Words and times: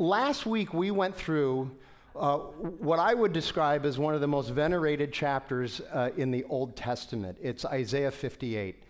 Last 0.00 0.46
week, 0.46 0.72
we 0.72 0.92
went 0.92 1.16
through 1.16 1.72
uh, 2.14 2.36
what 2.36 3.00
I 3.00 3.14
would 3.14 3.32
describe 3.32 3.84
as 3.84 3.98
one 3.98 4.14
of 4.14 4.20
the 4.20 4.28
most 4.28 4.50
venerated 4.50 5.12
chapters 5.12 5.80
uh, 5.92 6.10
in 6.16 6.30
the 6.30 6.44
Old 6.44 6.76
Testament. 6.76 7.36
It's 7.42 7.64
Isaiah 7.64 8.12
58. 8.12 8.80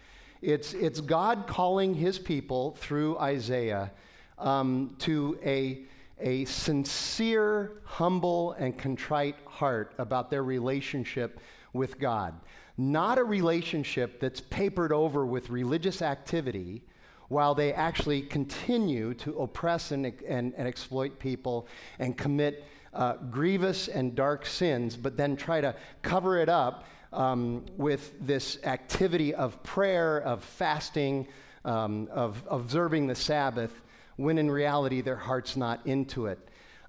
It's, 0.42 0.74
it's 0.74 1.00
God 1.00 1.46
calling 1.46 1.94
his 1.94 2.18
people 2.18 2.76
through 2.78 3.16
Isaiah 3.20 3.90
um, 4.36 4.96
to 4.98 5.38
a, 5.42 5.84
a 6.20 6.44
sincere, 6.44 7.80
humble, 7.84 8.52
and 8.58 8.76
contrite 8.76 9.36
heart 9.46 9.94
about 9.96 10.30
their 10.30 10.44
relationship 10.44 11.40
with 11.72 11.98
God. 11.98 12.34
Not 12.76 13.16
a 13.16 13.24
relationship 13.24 14.20
that's 14.20 14.42
papered 14.42 14.92
over 14.92 15.24
with 15.24 15.48
religious 15.48 16.02
activity 16.02 16.82
while 17.28 17.54
they 17.54 17.72
actually 17.72 18.22
continue 18.22 19.14
to 19.14 19.38
oppress 19.38 19.92
and, 19.92 20.06
and, 20.26 20.54
and 20.56 20.66
exploit 20.66 21.18
people 21.18 21.68
and 21.98 22.16
commit 22.16 22.64
uh, 22.94 23.14
grievous 23.30 23.88
and 23.88 24.14
dark 24.14 24.46
sins, 24.46 24.96
but 24.96 25.16
then 25.16 25.36
try 25.36 25.60
to 25.60 25.74
cover 26.02 26.38
it 26.38 26.48
up 26.48 26.84
um, 27.12 27.64
with 27.76 28.14
this 28.26 28.58
activity 28.64 29.34
of 29.34 29.62
prayer, 29.62 30.18
of 30.18 30.42
fasting, 30.42 31.26
um, 31.64 32.08
of 32.10 32.42
observing 32.50 33.06
the 33.06 33.14
Sabbath, 33.14 33.82
when 34.16 34.38
in 34.38 34.50
reality 34.50 35.00
their 35.00 35.16
heart's 35.16 35.56
not 35.56 35.86
into 35.86 36.26
it. 36.26 36.38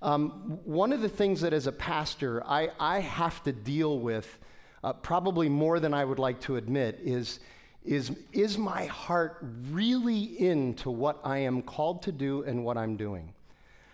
Um, 0.02 0.60
one 0.64 0.94
of 0.94 1.02
the 1.02 1.10
things 1.10 1.42
that 1.42 1.52
as 1.52 1.68
a 1.68 1.72
pastor 1.72 2.42
I, 2.46 2.70
I 2.80 3.00
have 3.00 3.44
to 3.44 3.52
deal 3.52 4.00
with, 4.00 4.40
uh, 4.84 4.94
probably 4.94 5.50
more 5.50 5.80
than 5.82 5.94
I 5.94 6.06
would 6.06 6.20
like 6.20 6.40
to 6.42 6.56
admit, 6.56 7.02
is, 7.04 7.40
is 7.84 8.12
is 8.34 8.58
my 8.58 8.86
heart 8.86 9.38
really 9.72 10.40
into 10.40 10.92
what 10.92 11.20
I 11.24 11.40
am 11.40 11.62
called 11.62 12.04
to 12.04 12.12
do 12.12 12.44
and 12.44 12.64
what 12.64 12.78
I'm 12.78 12.98
doing? 12.98 13.34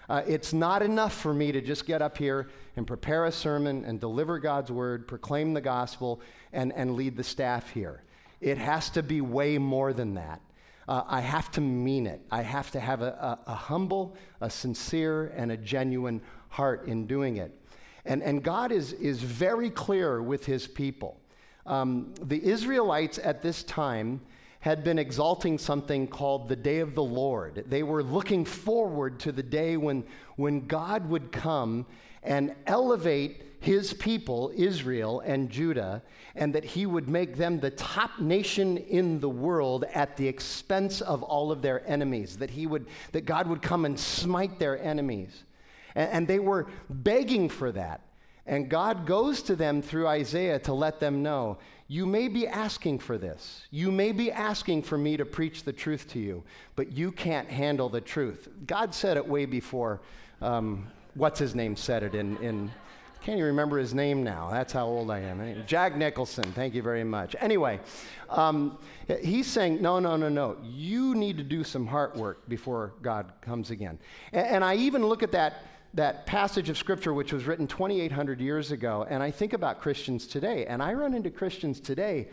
Uh, 0.07 0.21
it's 0.27 0.53
not 0.53 0.81
enough 0.83 1.13
for 1.13 1.33
me 1.33 1.51
to 1.51 1.61
just 1.61 1.85
get 1.85 2.01
up 2.01 2.17
here 2.17 2.47
and 2.75 2.85
prepare 2.85 3.25
a 3.25 3.31
sermon 3.31 3.83
and 3.85 3.99
deliver 3.99 4.37
God's 4.37 4.71
word, 4.71 5.07
proclaim 5.07 5.53
the 5.53 5.61
gospel, 5.61 6.21
and, 6.53 6.71
and 6.73 6.95
lead 6.95 7.17
the 7.17 7.23
staff 7.23 7.71
here. 7.71 8.03
It 8.39 8.57
has 8.57 8.89
to 8.91 9.01
be 9.01 9.21
way 9.21 9.57
more 9.57 9.93
than 9.93 10.15
that. 10.15 10.41
Uh, 10.87 11.01
I 11.07 11.21
have 11.21 11.49
to 11.51 11.61
mean 11.61 12.05
it. 12.05 12.21
I 12.29 12.43
have 12.43 12.69
to 12.71 12.79
have 12.79 13.01
a, 13.01 13.39
a, 13.47 13.51
a, 13.51 13.55
humble, 13.55 14.15
a 14.41 14.49
sincere, 14.49 15.33
and 15.35 15.51
a 15.51 15.57
genuine 15.57 16.21
heart 16.49 16.85
in 16.85 17.07
doing 17.07 17.37
it. 17.37 17.59
And, 18.05 18.21
and 18.21 18.43
God 18.43 18.71
is, 18.71 18.93
is 18.93 19.23
very 19.23 19.71
clear 19.71 20.21
with 20.21 20.45
his 20.45 20.67
people. 20.67 21.19
Um, 21.65 22.13
the 22.21 22.43
Israelites 22.43 23.19
at 23.21 23.41
this 23.41 23.63
time 23.63 24.21
had 24.59 24.83
been 24.83 24.97
exalting 24.97 25.57
something 25.57 26.07
called 26.07 26.49
the 26.49 26.55
day 26.55 26.79
of 26.79 26.95
the 26.95 27.03
Lord. 27.03 27.65
They 27.67 27.83
were 27.83 28.01
looking 28.01 28.45
forward 28.45 29.19
to 29.19 29.31
the 29.31 29.43
day 29.43 29.77
when, 29.77 30.03
when 30.37 30.65
God 30.65 31.07
would 31.09 31.31
come 31.31 31.85
and 32.23 32.55
elevate 32.65 33.43
his 33.59 33.93
people, 33.93 34.51
Israel 34.55 35.21
and 35.21 35.49
Judah, 35.49 36.01
and 36.35 36.53
that 36.53 36.65
he 36.65 36.85
would 36.85 37.07
make 37.07 37.35
them 37.35 37.59
the 37.59 37.71
top 37.71 38.19
nation 38.19 38.77
in 38.77 39.19
the 39.19 39.29
world 39.29 39.85
at 39.93 40.17
the 40.17 40.27
expense 40.27 41.01
of 41.01 41.23
all 41.23 41.51
of 41.51 41.61
their 41.61 41.87
enemies, 41.87 42.37
that, 42.37 42.49
he 42.49 42.67
would, 42.67 42.87
that 43.11 43.25
God 43.25 43.47
would 43.47 43.61
come 43.61 43.85
and 43.85 43.99
smite 43.99 44.59
their 44.59 44.79
enemies. 44.79 45.43
And, 45.95 46.09
and 46.11 46.27
they 46.27 46.39
were 46.39 46.67
begging 46.89 47.49
for 47.49 47.71
that. 47.71 48.01
And 48.47 48.69
God 48.69 49.05
goes 49.05 49.41
to 49.43 49.55
them 49.55 49.81
through 49.81 50.07
Isaiah 50.07 50.59
to 50.59 50.73
let 50.73 50.99
them 50.99 51.23
know 51.23 51.57
you 51.87 52.05
may 52.05 52.27
be 52.27 52.47
asking 52.47 52.99
for 52.99 53.17
this. 53.17 53.63
You 53.69 53.91
may 53.91 54.11
be 54.11 54.31
asking 54.31 54.83
for 54.83 54.97
me 54.97 55.17
to 55.17 55.25
preach 55.25 55.63
the 55.63 55.73
truth 55.73 56.07
to 56.09 56.19
you, 56.19 56.43
but 56.75 56.91
you 56.91 57.11
can't 57.11 57.47
handle 57.47 57.89
the 57.89 58.01
truth. 58.01 58.47
God 58.65 58.93
said 58.95 59.17
it 59.17 59.27
way 59.27 59.45
before, 59.45 60.01
um, 60.41 60.87
what's 61.13 61.39
his 61.39 61.53
name 61.53 61.75
said 61.75 62.01
it 62.01 62.15
in, 62.15 62.37
in 62.37 62.71
can't 63.25 63.39
even 63.39 63.47
remember 63.47 63.79
his 63.79 63.95
name 63.95 64.23
now. 64.23 64.49
That's 64.51 64.71
how 64.71 64.85
old 64.85 65.09
I 65.09 65.17
am. 65.17 65.63
Jack 65.65 65.97
Nicholson, 65.97 66.43
thank 66.51 66.75
you 66.75 66.83
very 66.83 67.03
much. 67.03 67.35
Anyway, 67.39 67.79
um, 68.29 68.77
he's 69.19 69.47
saying, 69.47 69.81
no, 69.81 69.97
no, 69.97 70.15
no, 70.15 70.29
no. 70.29 70.57
You 70.63 71.15
need 71.15 71.37
to 71.37 71.43
do 71.43 71.63
some 71.63 71.87
heart 71.87 72.15
work 72.15 72.47
before 72.47 72.93
God 73.01 73.31
comes 73.41 73.71
again. 73.71 73.97
And, 74.31 74.45
and 74.47 74.63
I 74.63 74.75
even 74.75 75.03
look 75.03 75.23
at 75.23 75.31
that 75.31 75.63
that 75.95 76.25
passage 76.25 76.69
of 76.69 76.77
scripture 76.77 77.13
which 77.13 77.33
was 77.33 77.45
written 77.45 77.67
2,800 77.67 78.39
years 78.39 78.71
ago, 78.71 79.05
and 79.09 79.23
I 79.23 79.31
think 79.31 79.53
about 79.53 79.79
Christians 79.79 80.27
today, 80.27 80.65
and 80.65 80.83
I 80.83 80.93
run 80.93 81.13
into 81.13 81.29
Christians 81.29 81.79
today 81.79 82.27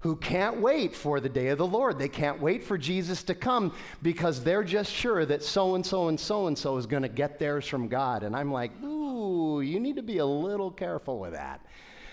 who 0.00 0.16
can't 0.16 0.60
wait 0.60 0.96
for 0.96 1.20
the 1.20 1.28
day 1.28 1.48
of 1.48 1.58
the 1.58 1.66
Lord. 1.66 1.96
They 1.96 2.08
can't 2.08 2.40
wait 2.40 2.64
for 2.64 2.76
Jesus 2.76 3.22
to 3.24 3.36
come 3.36 3.72
because 4.02 4.42
they're 4.42 4.64
just 4.64 4.90
sure 4.90 5.24
that 5.24 5.44
so 5.44 5.76
and 5.76 5.86
so 5.86 6.08
and 6.08 6.18
so 6.18 6.48
and 6.48 6.58
so 6.58 6.76
is 6.76 6.86
going 6.86 7.04
to 7.04 7.08
get 7.08 7.38
theirs 7.38 7.68
from 7.68 7.86
God. 7.86 8.24
And 8.24 8.34
I'm 8.34 8.50
like, 8.50 8.72
ooh, 8.82 9.60
you 9.60 9.78
need 9.78 9.96
to 9.96 10.02
be 10.02 10.18
a 10.18 10.26
little 10.26 10.72
careful 10.72 11.20
with 11.20 11.34
that 11.34 11.64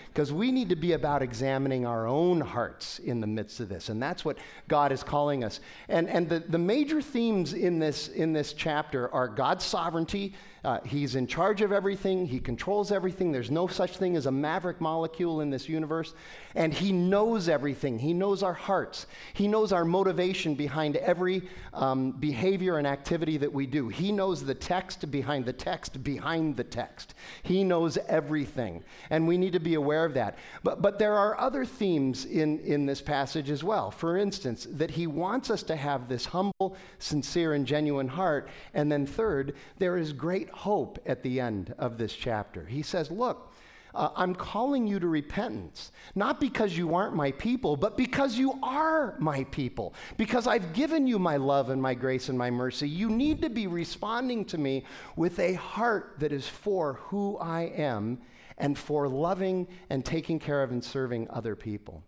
because 0.06 0.32
we 0.32 0.52
need 0.52 0.68
to 0.68 0.76
be 0.76 0.92
about 0.92 1.22
examining 1.22 1.86
our 1.86 2.06
own 2.06 2.40
hearts 2.40 3.00
in 3.00 3.20
the 3.20 3.26
midst 3.26 3.58
of 3.58 3.68
this. 3.68 3.88
And 3.88 4.02
that's 4.02 4.24
what 4.24 4.38
God 4.68 4.92
is 4.92 5.02
calling 5.02 5.42
us. 5.42 5.60
And, 5.88 6.08
and 6.08 6.28
the, 6.28 6.40
the 6.40 6.58
major 6.58 7.00
themes 7.00 7.54
in 7.54 7.78
this, 7.78 8.08
in 8.08 8.32
this 8.32 8.52
chapter 8.52 9.12
are 9.12 9.28
God's 9.28 9.64
sovereignty. 9.64 10.34
Uh, 10.62 10.78
he's 10.84 11.14
in 11.14 11.26
charge 11.26 11.62
of 11.62 11.72
everything, 11.72 12.26
He 12.26 12.38
controls 12.38 12.92
everything. 12.92 13.32
There's 13.32 13.50
no 13.50 13.66
such 13.66 13.96
thing 13.96 14.16
as 14.16 14.26
a 14.26 14.30
maverick 14.30 14.80
molecule 14.80 15.40
in 15.40 15.50
this 15.50 15.68
universe. 15.68 16.14
And 16.54 16.72
He 16.72 16.92
knows 16.92 17.48
everything. 17.48 17.98
He 17.98 18.12
knows 18.12 18.42
our 18.42 18.52
hearts, 18.52 19.06
He 19.32 19.48
knows 19.48 19.72
our 19.72 19.84
motivation 19.84 20.54
behind 20.54 20.96
every 20.96 21.48
um, 21.72 22.12
behavior 22.12 22.76
and 22.78 22.86
activity 22.86 23.38
that 23.38 23.52
we 23.52 23.66
do. 23.66 23.88
He 23.88 24.12
knows 24.12 24.44
the 24.44 24.54
text 24.54 25.10
behind 25.10 25.46
the 25.46 25.52
text 25.52 26.02
behind 26.04 26.56
the 26.56 26.64
text. 26.64 27.14
He 27.42 27.64
knows 27.64 27.96
everything. 28.08 28.84
And 29.08 29.26
we 29.26 29.38
need 29.38 29.52
to 29.54 29.60
be 29.60 29.74
aware 29.74 30.04
of 30.04 30.14
that. 30.14 30.36
But, 30.62 30.82
but 30.82 30.98
there 30.98 31.14
are 31.14 31.38
other 31.40 31.64
themes 31.64 32.26
in, 32.26 32.58
in 32.60 32.84
this 32.86 33.00
passage 33.00 33.50
as 33.50 33.64
well. 33.64 33.90
For 33.90 34.16
instance, 34.16 34.66
that 34.72 34.90
he 34.90 35.06
wants 35.06 35.50
us 35.50 35.62
to 35.64 35.76
have 35.76 36.08
this 36.08 36.26
humble, 36.26 36.76
sincere, 36.98 37.54
and 37.54 37.66
genuine 37.66 38.08
heart. 38.08 38.48
And 38.74 38.90
then, 38.90 39.06
third, 39.06 39.54
there 39.78 39.96
is 39.96 40.12
great 40.12 40.49
hope 40.52 40.98
at 41.06 41.22
the 41.22 41.40
end 41.40 41.74
of 41.78 41.98
this 41.98 42.14
chapter. 42.14 42.64
He 42.64 42.82
says, 42.82 43.10
Look, 43.10 43.52
uh, 43.94 44.10
I'm 44.14 44.34
calling 44.34 44.86
you 44.86 45.00
to 45.00 45.08
repentance, 45.08 45.90
not 46.14 46.40
because 46.40 46.76
you 46.76 46.94
aren't 46.94 47.16
my 47.16 47.32
people, 47.32 47.76
but 47.76 47.96
because 47.96 48.38
you 48.38 48.58
are 48.62 49.16
my 49.18 49.44
people. 49.44 49.94
Because 50.16 50.46
I've 50.46 50.72
given 50.72 51.06
you 51.06 51.18
my 51.18 51.36
love 51.36 51.70
and 51.70 51.82
my 51.82 51.94
grace 51.94 52.28
and 52.28 52.38
my 52.38 52.50
mercy. 52.50 52.88
You 52.88 53.08
need 53.08 53.42
to 53.42 53.50
be 53.50 53.66
responding 53.66 54.44
to 54.46 54.58
me 54.58 54.84
with 55.16 55.38
a 55.40 55.54
heart 55.54 56.16
that 56.18 56.32
is 56.32 56.46
for 56.46 56.94
who 57.04 57.36
I 57.38 57.62
am 57.62 58.20
and 58.58 58.78
for 58.78 59.08
loving 59.08 59.66
and 59.88 60.04
taking 60.04 60.38
care 60.38 60.62
of 60.62 60.70
and 60.70 60.84
serving 60.84 61.28
other 61.30 61.56
people. 61.56 62.04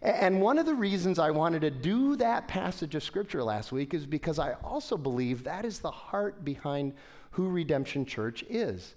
And 0.00 0.40
one 0.40 0.58
of 0.58 0.66
the 0.66 0.74
reasons 0.74 1.20
I 1.20 1.30
wanted 1.30 1.60
to 1.62 1.70
do 1.70 2.16
that 2.16 2.48
passage 2.48 2.96
of 2.96 3.04
scripture 3.04 3.42
last 3.44 3.70
week 3.70 3.94
is 3.94 4.04
because 4.04 4.40
I 4.40 4.54
also 4.64 4.96
believe 4.96 5.44
that 5.44 5.64
is 5.64 5.78
the 5.78 5.92
heart 5.92 6.44
behind 6.44 6.94
who 7.32 7.48
Redemption 7.48 8.06
Church 8.06 8.44
is. 8.48 8.94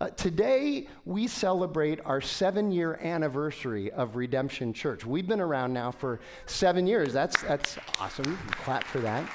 Uh, 0.00 0.08
today, 0.10 0.88
we 1.04 1.28
celebrate 1.28 2.00
our 2.04 2.20
seven 2.20 2.72
year 2.72 2.98
anniversary 3.00 3.92
of 3.92 4.16
Redemption 4.16 4.72
Church. 4.72 5.06
We've 5.06 5.26
been 5.26 5.40
around 5.40 5.72
now 5.72 5.92
for 5.92 6.18
seven 6.46 6.86
years. 6.86 7.12
That's, 7.12 7.40
that's 7.42 7.78
awesome. 8.00 8.36
Clap 8.50 8.84
for 8.84 8.98
that. 9.00 9.30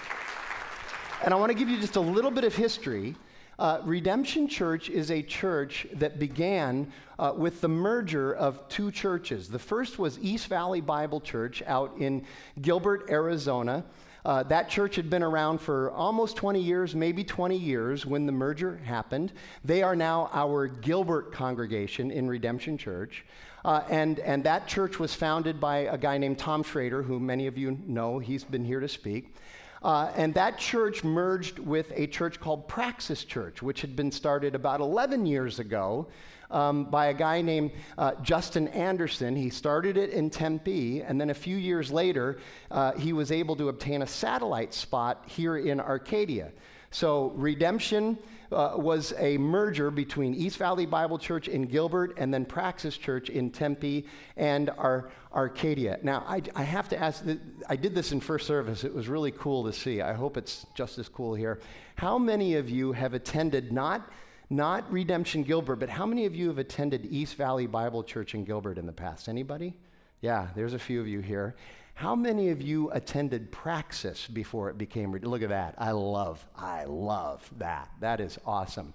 And 1.24 1.34
I 1.34 1.38
want 1.38 1.52
to 1.52 1.58
give 1.58 1.70
you 1.70 1.80
just 1.80 1.96
a 1.96 2.02
little 2.02 2.32
bit 2.32 2.44
of 2.44 2.56
history 2.56 3.16
uh, 3.60 3.82
Redemption 3.84 4.48
Church 4.48 4.90
is 4.90 5.12
a 5.12 5.22
church 5.22 5.86
that 5.96 6.18
began 6.18 6.90
uh, 7.20 7.34
with 7.36 7.60
the 7.60 7.68
merger 7.68 8.34
of 8.34 8.66
two 8.70 8.90
churches. 8.90 9.50
The 9.50 9.60
first 9.60 10.00
was 10.00 10.18
East 10.20 10.48
Valley 10.48 10.80
Bible 10.80 11.20
Church 11.20 11.62
out 11.68 11.94
in 12.00 12.26
Gilbert, 12.62 13.10
Arizona. 13.10 13.84
Uh, 14.26 14.44
that 14.44 14.70
church 14.70 14.96
had 14.96 15.10
been 15.10 15.24
around 15.24 15.60
for 15.60 15.92
almost 15.92 16.36
20 16.36 16.60
years, 16.62 16.96
maybe 16.96 17.24
20 17.24 17.58
years, 17.58 18.06
when 18.06 18.26
the 18.26 18.32
merger 18.32 18.78
happened. 18.84 19.32
They 19.64 19.82
are 19.82 19.96
now 19.96 20.30
our 20.34 20.68
Gilbert 20.68 21.32
congregation 21.32 22.12
in 22.12 22.28
Redemption 22.28 22.78
Church. 22.78 23.26
Uh, 23.64 23.82
and, 23.90 24.20
and 24.20 24.44
that 24.44 24.68
church 24.68 25.00
was 25.00 25.14
founded 25.14 25.60
by 25.60 25.80
a 25.80 25.98
guy 25.98 26.18
named 26.18 26.38
Tom 26.38 26.64
Schrader, 26.64 27.04
who 27.04 27.20
many 27.20 27.48
of 27.48 27.58
you 27.58 27.78
know. 27.86 28.20
He's 28.20 28.44
been 28.44 28.66
here 28.66 28.80
to 28.80 28.88
speak. 28.88 29.36
Uh, 29.82 30.12
and 30.16 30.34
that 30.34 30.58
church 30.58 31.04
merged 31.04 31.60
with 31.60 31.92
a 31.96 32.08
church 32.08 32.40
called 32.40 32.68
Praxis 32.68 33.24
Church, 33.24 33.62
which 33.62 33.82
had 33.82 33.96
been 33.96 34.12
started 34.12 34.56
about 34.56 34.82
11 34.82 35.26
years 35.26 35.60
ago 35.60 36.08
um, 36.52 36.86
by 36.86 37.08
a 37.08 37.14
guy 37.14 37.42
named 37.42 37.72
uh, 37.98 38.14
Justin 38.22 38.68
Anderson. 38.70 39.36
He 39.36 39.50
started 39.50 39.98
it 39.98 40.12
in 40.12 40.30
Tempe, 40.30 41.02
and 41.02 41.20
then 41.20 41.30
a 41.30 41.34
few 41.34 41.58
years 41.58 41.92
later, 41.92 42.40
uh, 42.72 42.94
he 42.94 43.14
was 43.14 43.32
able 43.32 43.56
to 43.58 43.70
obtain 43.70 44.02
a 44.02 44.08
satellite 44.08 44.74
spot 44.74 45.24
here 45.28 45.58
in 45.58 45.80
Arcadia. 45.80 46.52
So, 46.92 47.34
Redemption 47.36 48.18
uh, 48.52 48.74
was 48.76 49.14
a 49.20 49.38
merger 49.38 49.92
between 49.92 50.34
East 50.34 50.58
Valley 50.58 50.88
Bible 50.88 51.20
Church 51.20 51.48
in 51.48 51.64
Gilbert 51.64 52.16
and 52.18 52.34
then 52.34 52.46
Praxis 52.46 52.98
Church 52.98 53.30
in 53.30 53.52
Tempe 53.52 54.08
and 54.38 54.72
our 54.72 55.12
Arcadia. 55.34 56.00
Now, 56.02 56.24
I, 56.28 56.42
I 56.56 56.64
have 56.64 56.90
to 56.90 57.00
ask, 57.00 57.24
I 57.68 57.76
did 57.76 57.94
this 57.94 58.12
in 58.12 58.20
first 58.20 58.48
service. 58.48 58.84
It 58.84 58.94
was 58.94 59.08
really 59.08 59.32
cool 59.32 59.64
to 59.66 59.74
see. 59.74 60.02
I 60.02 60.14
hope 60.14 60.36
it's 60.36 60.66
just 60.74 60.98
as 60.98 61.08
cool 61.08 61.36
here. 61.36 61.60
How 61.96 62.18
many 62.18 62.56
of 62.56 62.70
you 62.70 62.92
have 62.94 63.14
attended 63.14 63.72
not 63.72 64.10
not 64.50 64.92
Redemption 64.92 65.44
Gilbert, 65.44 65.78
but 65.78 65.90
how 65.90 66.06
many 66.06 66.26
of 66.26 66.36
you 66.36 66.48
have 66.48 66.58
attended 66.58 67.08
East 67.12 67.36
Valley 67.36 67.68
Bible 67.68 68.04
Church 68.04 68.34
in 68.34 68.44
Gilbert 68.44 68.78
in 68.78 68.86
the 68.86 68.92
past? 68.92 69.30
Anybody? 69.30 69.76
Yeah, 70.22 70.48
there's 70.56 70.74
a 70.74 70.80
few 70.80 71.00
of 71.00 71.08
you 71.08 71.20
here. 71.20 71.56
How 71.94 72.16
many 72.16 72.50
of 72.50 72.62
you 72.62 72.90
attended 72.92 73.52
Praxis 73.52 74.26
before 74.28 74.70
it 74.70 74.78
became? 74.78 75.12
Look 75.12 75.42
at 75.42 75.50
that. 75.50 75.76
I 75.78 75.92
love, 75.92 76.46
I 76.56 76.86
love 76.86 77.50
that. 77.58 77.90
That 78.00 78.22
is 78.22 78.40
awesome. 78.46 78.94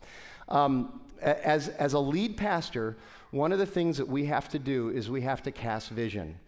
Um, 0.48 1.00
as, 1.20 1.68
as 1.68 1.92
a 1.92 1.98
lead 1.98 2.36
pastor, 2.36 2.96
one 3.30 3.52
of 3.52 3.58
the 3.58 3.66
things 3.66 3.98
that 3.98 4.08
we 4.08 4.24
have 4.26 4.48
to 4.50 4.58
do 4.58 4.88
is 4.88 5.10
we 5.10 5.20
have 5.20 5.42
to 5.42 5.52
cast 5.52 5.90
vision. 5.90 6.38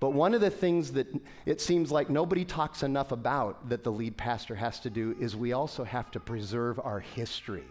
But 0.00 0.10
one 0.10 0.34
of 0.34 0.40
the 0.40 0.50
things 0.50 0.92
that 0.92 1.06
it 1.46 1.60
seems 1.60 1.90
like 1.90 2.10
nobody 2.10 2.44
talks 2.44 2.82
enough 2.82 3.12
about 3.12 3.68
that 3.68 3.82
the 3.82 3.92
lead 3.92 4.16
pastor 4.16 4.54
has 4.54 4.80
to 4.80 4.90
do 4.90 5.16
is 5.20 5.36
we 5.36 5.52
also 5.52 5.84
have 5.84 6.10
to 6.12 6.20
preserve 6.20 6.78
our 6.80 7.00
history. 7.00 7.64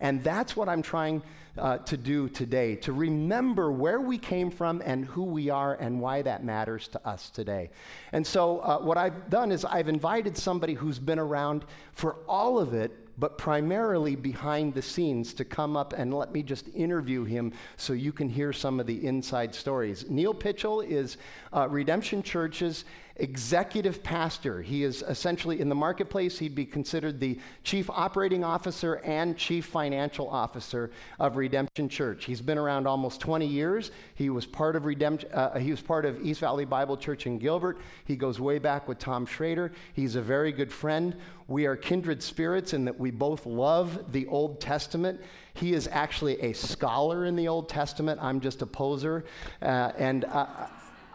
And 0.00 0.22
that's 0.24 0.56
what 0.56 0.68
I'm 0.68 0.82
trying 0.82 1.22
uh, 1.58 1.78
to 1.78 1.96
do 1.96 2.28
today 2.28 2.76
to 2.76 2.92
remember 2.92 3.70
where 3.72 4.00
we 4.00 4.18
came 4.18 4.50
from 4.50 4.82
and 4.84 5.04
who 5.04 5.24
we 5.24 5.50
are 5.50 5.74
and 5.74 6.00
why 6.00 6.22
that 6.22 6.44
matters 6.44 6.88
to 6.88 7.06
us 7.06 7.30
today. 7.30 7.70
And 8.12 8.26
so, 8.26 8.60
uh, 8.60 8.78
what 8.78 8.96
I've 8.96 9.28
done 9.30 9.52
is 9.52 9.64
I've 9.64 9.88
invited 9.88 10.36
somebody 10.36 10.74
who's 10.74 10.98
been 10.98 11.18
around 11.18 11.64
for 11.92 12.16
all 12.28 12.58
of 12.58 12.72
it 12.72 12.92
but 13.20 13.36
primarily 13.36 14.16
behind 14.16 14.72
the 14.72 14.80
scenes 14.80 15.34
to 15.34 15.44
come 15.44 15.76
up 15.76 15.92
and 15.92 16.12
let 16.12 16.32
me 16.32 16.42
just 16.42 16.68
interview 16.74 17.22
him 17.22 17.52
so 17.76 17.92
you 17.92 18.12
can 18.12 18.30
hear 18.30 18.50
some 18.50 18.80
of 18.80 18.86
the 18.86 19.06
inside 19.06 19.54
stories. 19.54 20.06
Neil 20.08 20.32
Pitchell 20.32 20.80
is 20.80 21.18
uh, 21.52 21.68
Redemption 21.68 22.22
Church's 22.22 22.86
executive 23.20 24.02
pastor. 24.02 24.62
He 24.62 24.82
is 24.82 25.02
essentially 25.02 25.60
in 25.60 25.68
the 25.68 25.74
marketplace, 25.74 26.38
he'd 26.38 26.54
be 26.54 26.64
considered 26.64 27.20
the 27.20 27.38
chief 27.62 27.88
operating 27.90 28.42
officer 28.42 28.94
and 29.04 29.36
chief 29.36 29.66
financial 29.66 30.28
officer 30.28 30.90
of 31.18 31.36
Redemption 31.36 31.88
Church. 31.88 32.24
He's 32.24 32.40
been 32.40 32.58
around 32.58 32.86
almost 32.86 33.20
20 33.20 33.46
years. 33.46 33.90
He 34.14 34.30
was 34.30 34.46
part 34.46 34.76
of 34.76 34.84
Redemption, 34.84 35.30
uh, 35.32 35.58
he 35.58 35.70
was 35.70 35.80
part 35.80 36.04
of 36.04 36.24
East 36.24 36.40
Valley 36.40 36.64
Bible 36.64 36.96
Church 36.96 37.26
in 37.26 37.38
Gilbert. 37.38 37.78
He 38.04 38.16
goes 38.16 38.40
way 38.40 38.58
back 38.58 38.88
with 38.88 38.98
Tom 38.98 39.26
Schrader. 39.26 39.72
He's 39.92 40.16
a 40.16 40.22
very 40.22 40.52
good 40.52 40.72
friend. 40.72 41.16
We 41.46 41.66
are 41.66 41.76
kindred 41.76 42.22
spirits 42.22 42.74
in 42.74 42.84
that 42.84 42.98
we 42.98 43.10
both 43.10 43.44
love 43.44 44.12
the 44.12 44.26
Old 44.28 44.60
Testament. 44.60 45.20
He 45.54 45.74
is 45.74 45.88
actually 45.90 46.40
a 46.40 46.52
scholar 46.52 47.26
in 47.26 47.36
the 47.36 47.48
Old 47.48 47.68
Testament. 47.68 48.20
I'm 48.22 48.40
just 48.40 48.62
a 48.62 48.66
poser. 48.66 49.24
Uh, 49.60 49.92
and 49.98 50.24
uh, 50.24 50.46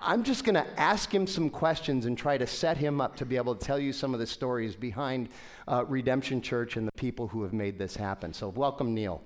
I'm 0.06 0.24
just 0.24 0.44
going 0.44 0.54
to 0.54 0.80
ask 0.80 1.12
him 1.12 1.25
some 1.25 1.50
questions 1.50 2.06
and 2.06 2.16
try 2.16 2.38
to 2.38 2.46
set 2.46 2.78
him 2.78 3.02
up 3.02 3.16
to 3.16 3.25
be 3.25 3.38
able 3.38 3.56
to 3.56 3.66
tell 3.66 3.80
you 3.80 3.92
some 3.92 4.13
of 4.13 4.19
the 4.19 4.28
stories 4.28 4.75
behind 4.75 5.30
uh, 5.68 5.84
Redemption 5.88 6.44
Church 6.44 6.78
and 6.78 6.88
the 6.88 6.92
people 6.92 7.28
who 7.28 7.42
have 7.42 7.54
made 7.54 7.80
this 7.80 7.96
happen. 7.96 8.31
So, 8.31 8.50
welcome, 8.50 8.94
Neil. 8.94 9.24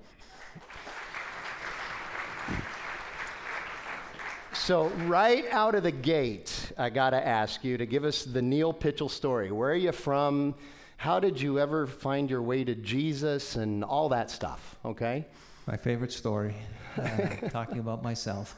So, 4.54 4.86
right 5.06 5.44
out 5.50 5.74
of 5.74 5.82
the 5.82 5.90
gate, 5.90 6.72
I 6.78 6.88
got 6.88 7.10
to 7.10 7.26
ask 7.26 7.62
you 7.62 7.76
to 7.76 7.84
give 7.84 8.04
us 8.04 8.24
the 8.24 8.40
Neil 8.40 8.72
Pitchell 8.72 9.10
story. 9.10 9.52
Where 9.52 9.72
are 9.72 9.74
you 9.74 9.92
from? 9.92 10.54
How 10.96 11.20
did 11.20 11.38
you 11.38 11.58
ever 11.58 11.86
find 11.86 12.30
your 12.30 12.42
way 12.42 12.64
to 12.64 12.74
Jesus 12.74 13.56
and 13.56 13.84
all 13.84 14.08
that 14.10 14.30
stuff, 14.30 14.76
okay? 14.84 15.26
My 15.66 15.76
favorite 15.76 16.12
story, 16.12 16.54
uh, 16.96 17.48
talking 17.50 17.80
about 17.80 18.02
myself. 18.02 18.56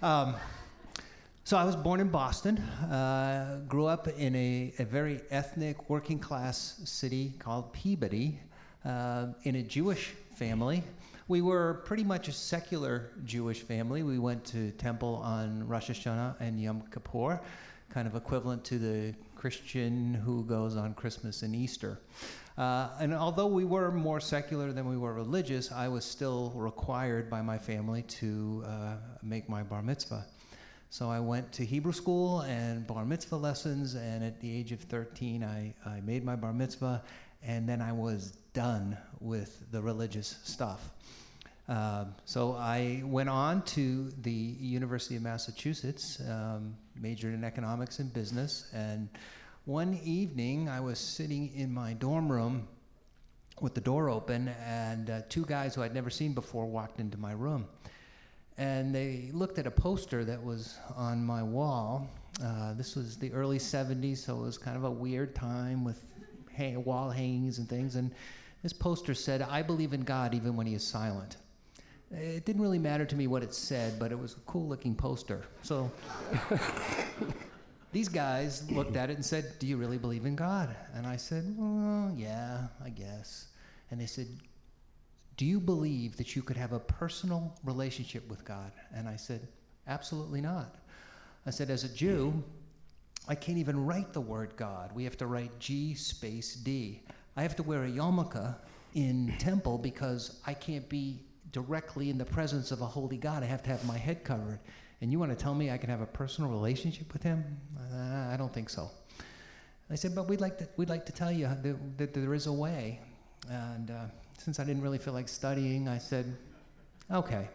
Um, 0.00 0.34
so 1.48 1.56
I 1.56 1.64
was 1.64 1.76
born 1.76 1.98
in 2.00 2.08
Boston, 2.08 2.58
uh, 2.58 3.60
grew 3.66 3.86
up 3.86 4.06
in 4.06 4.36
a, 4.36 4.74
a, 4.80 4.84
very 4.84 5.22
ethnic 5.30 5.88
working 5.88 6.18
class 6.18 6.78
city 6.84 7.32
called 7.38 7.72
Peabody, 7.72 8.38
uh, 8.84 9.28
in 9.44 9.56
a 9.56 9.62
Jewish 9.62 10.12
family. 10.34 10.82
We 11.26 11.40
were 11.40 11.80
pretty 11.86 12.04
much 12.04 12.28
a 12.28 12.32
secular 12.32 13.12
Jewish 13.24 13.62
family. 13.62 14.02
We 14.02 14.18
went 14.18 14.44
to 14.44 14.72
temple 14.72 15.22
on 15.24 15.66
Rosh 15.66 15.88
Hashanah 15.88 16.34
and 16.38 16.60
Yom 16.60 16.82
Kippur, 16.92 17.40
kind 17.88 18.06
of 18.06 18.14
equivalent 18.14 18.62
to 18.64 18.78
the 18.78 19.14
Christian 19.34 20.12
who 20.12 20.44
goes 20.44 20.76
on 20.76 20.92
Christmas 20.92 21.40
and 21.40 21.56
Easter. 21.56 21.98
Uh, 22.58 22.90
and 23.00 23.14
although 23.14 23.46
we 23.46 23.64
were 23.64 23.90
more 23.90 24.20
secular 24.20 24.70
than 24.70 24.86
we 24.86 24.98
were 24.98 25.14
religious, 25.14 25.72
I 25.72 25.88
was 25.88 26.04
still 26.04 26.52
required 26.54 27.30
by 27.30 27.40
my 27.40 27.56
family 27.56 28.02
to 28.02 28.64
uh, 28.66 28.92
make 29.22 29.48
my 29.48 29.62
bar 29.62 29.80
mitzvah. 29.80 30.26
So 30.90 31.10
I 31.10 31.20
went 31.20 31.52
to 31.52 31.66
Hebrew 31.66 31.92
school 31.92 32.40
and 32.40 32.86
bar 32.86 33.04
mitzvah 33.04 33.36
lessons, 33.36 33.94
and 33.94 34.24
at 34.24 34.40
the 34.40 34.50
age 34.50 34.72
of 34.72 34.80
13, 34.80 35.44
I, 35.44 35.74
I 35.86 36.00
made 36.00 36.24
my 36.24 36.34
bar 36.34 36.54
mitzvah, 36.54 37.02
and 37.42 37.68
then 37.68 37.82
I 37.82 37.92
was 37.92 38.38
done 38.54 38.96
with 39.20 39.70
the 39.70 39.82
religious 39.82 40.38
stuff. 40.44 40.90
Um, 41.68 42.14
so 42.24 42.54
I 42.54 43.02
went 43.04 43.28
on 43.28 43.60
to 43.66 44.10
the 44.22 44.32
University 44.32 45.16
of 45.16 45.22
Massachusetts, 45.22 46.22
um, 46.26 46.74
majored 46.98 47.34
in 47.34 47.44
economics 47.44 47.98
and 47.98 48.10
business. 48.10 48.70
And 48.72 49.10
one 49.66 50.00
evening, 50.02 50.70
I 50.70 50.80
was 50.80 50.98
sitting 50.98 51.54
in 51.54 51.72
my 51.72 51.92
dorm 51.92 52.32
room 52.32 52.66
with 53.60 53.74
the 53.74 53.82
door 53.82 54.08
open, 54.08 54.48
and 54.66 55.10
uh, 55.10 55.20
two 55.28 55.44
guys 55.44 55.74
who 55.74 55.82
I'd 55.82 55.92
never 55.92 56.08
seen 56.08 56.32
before 56.32 56.64
walked 56.64 56.98
into 56.98 57.18
my 57.18 57.32
room. 57.32 57.66
And 58.58 58.92
they 58.92 59.30
looked 59.32 59.58
at 59.58 59.66
a 59.66 59.70
poster 59.70 60.24
that 60.24 60.42
was 60.42 60.76
on 60.96 61.24
my 61.24 61.42
wall. 61.42 62.10
Uh, 62.44 62.74
this 62.74 62.96
was 62.96 63.16
the 63.16 63.32
early 63.32 63.58
70s, 63.58 64.18
so 64.18 64.36
it 64.36 64.42
was 64.42 64.58
kind 64.58 64.76
of 64.76 64.84
a 64.84 64.90
weird 64.90 65.34
time 65.34 65.84
with 65.84 66.04
hang- 66.52 66.84
wall 66.84 67.08
hangings 67.08 67.58
and 67.58 67.68
things. 67.68 67.94
And 67.94 68.12
this 68.62 68.72
poster 68.72 69.14
said, 69.14 69.42
I 69.42 69.62
believe 69.62 69.92
in 69.92 70.02
God 70.02 70.34
even 70.34 70.56
when 70.56 70.66
he 70.66 70.74
is 70.74 70.84
silent. 70.84 71.36
It 72.10 72.44
didn't 72.44 72.62
really 72.62 72.78
matter 72.78 73.04
to 73.04 73.16
me 73.16 73.26
what 73.26 73.42
it 73.42 73.54
said, 73.54 73.98
but 73.98 74.10
it 74.12 74.18
was 74.18 74.32
a 74.32 74.40
cool 74.40 74.66
looking 74.66 74.94
poster. 74.94 75.44
So 75.62 75.90
these 77.92 78.08
guys 78.08 78.68
looked 78.70 78.96
at 78.96 79.10
it 79.10 79.14
and 79.14 79.24
said, 79.24 79.58
Do 79.58 79.66
you 79.66 79.76
really 79.76 79.98
believe 79.98 80.24
in 80.24 80.34
God? 80.34 80.74
And 80.94 81.06
I 81.06 81.16
said, 81.16 81.54
Well, 81.56 82.12
yeah, 82.16 82.68
I 82.82 82.88
guess. 82.88 83.48
And 83.90 84.00
they 84.00 84.06
said, 84.06 84.26
Do 85.38 85.46
you 85.46 85.60
believe 85.60 86.16
that 86.16 86.34
you 86.34 86.42
could 86.42 86.56
have 86.56 86.72
a 86.72 86.80
personal 86.80 87.56
relationship 87.62 88.28
with 88.28 88.44
God? 88.44 88.72
And 88.92 89.08
I 89.08 89.14
said, 89.14 89.46
Absolutely 89.86 90.40
not. 90.40 90.74
I 91.46 91.50
said, 91.50 91.70
As 91.70 91.84
a 91.84 91.88
Jew, 91.88 92.42
I 93.28 93.36
can't 93.36 93.56
even 93.56 93.86
write 93.86 94.12
the 94.12 94.20
word 94.20 94.54
God. 94.56 94.90
We 94.94 95.04
have 95.04 95.16
to 95.18 95.28
write 95.28 95.56
G 95.60 95.94
space 95.94 96.56
D. 96.56 97.02
I 97.36 97.42
have 97.42 97.54
to 97.54 97.62
wear 97.62 97.84
a 97.84 97.88
yarmulke 97.88 98.56
in 98.94 99.32
temple 99.38 99.78
because 99.78 100.40
I 100.44 100.54
can't 100.54 100.88
be 100.88 101.20
directly 101.52 102.10
in 102.10 102.18
the 102.18 102.24
presence 102.24 102.72
of 102.72 102.80
a 102.80 102.86
holy 102.86 103.16
God. 103.16 103.44
I 103.44 103.46
have 103.46 103.62
to 103.62 103.70
have 103.70 103.84
my 103.86 103.96
head 103.96 104.24
covered. 104.24 104.58
And 105.00 105.12
you 105.12 105.20
want 105.20 105.30
to 105.30 105.36
tell 105.36 105.54
me 105.54 105.70
I 105.70 105.78
can 105.78 105.88
have 105.88 106.00
a 106.00 106.06
personal 106.06 106.50
relationship 106.50 107.12
with 107.12 107.22
Him? 107.22 107.44
Uh, 107.78 108.32
I 108.32 108.36
don't 108.36 108.52
think 108.52 108.68
so. 108.68 108.90
I 109.88 109.94
said, 109.94 110.16
but 110.16 110.28
we'd 110.28 110.40
like 110.40 110.58
to, 110.58 110.68
we'd 110.76 110.88
like 110.88 111.06
to 111.06 111.12
tell 111.12 111.30
you 111.30 111.46
that, 111.46 111.98
that 111.98 112.12
there 112.12 112.34
is 112.34 112.48
a 112.48 112.52
way. 112.52 113.00
And 113.48 113.92
uh, 113.92 114.06
since 114.38 114.58
I 114.58 114.64
didn't 114.64 114.82
really 114.82 114.98
feel 114.98 115.14
like 115.14 115.28
studying, 115.28 115.88
I 115.88 115.98
said, 115.98 116.34
okay. 117.10 117.48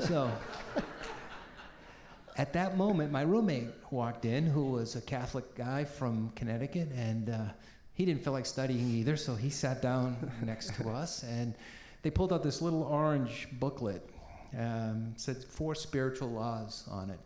so 0.00 0.30
at 2.36 2.52
that 2.52 2.76
moment, 2.76 3.12
my 3.12 3.22
roommate 3.22 3.68
walked 3.90 4.24
in, 4.24 4.44
who 4.44 4.72
was 4.72 4.96
a 4.96 5.00
Catholic 5.00 5.54
guy 5.54 5.84
from 5.84 6.30
Connecticut, 6.34 6.88
and 6.94 7.30
uh, 7.30 7.44
he 7.92 8.04
didn't 8.04 8.24
feel 8.24 8.32
like 8.32 8.46
studying 8.46 8.90
either, 8.90 9.16
so 9.16 9.36
he 9.36 9.50
sat 9.50 9.80
down 9.80 10.32
next 10.42 10.74
to 10.76 10.90
us. 10.90 11.22
And 11.22 11.54
they 12.02 12.10
pulled 12.10 12.32
out 12.32 12.42
this 12.42 12.60
little 12.60 12.82
orange 12.82 13.48
booklet, 13.52 14.08
um, 14.58 15.14
said 15.16 15.44
four 15.44 15.74
spiritual 15.74 16.28
laws 16.28 16.84
on 16.90 17.10
it. 17.10 17.20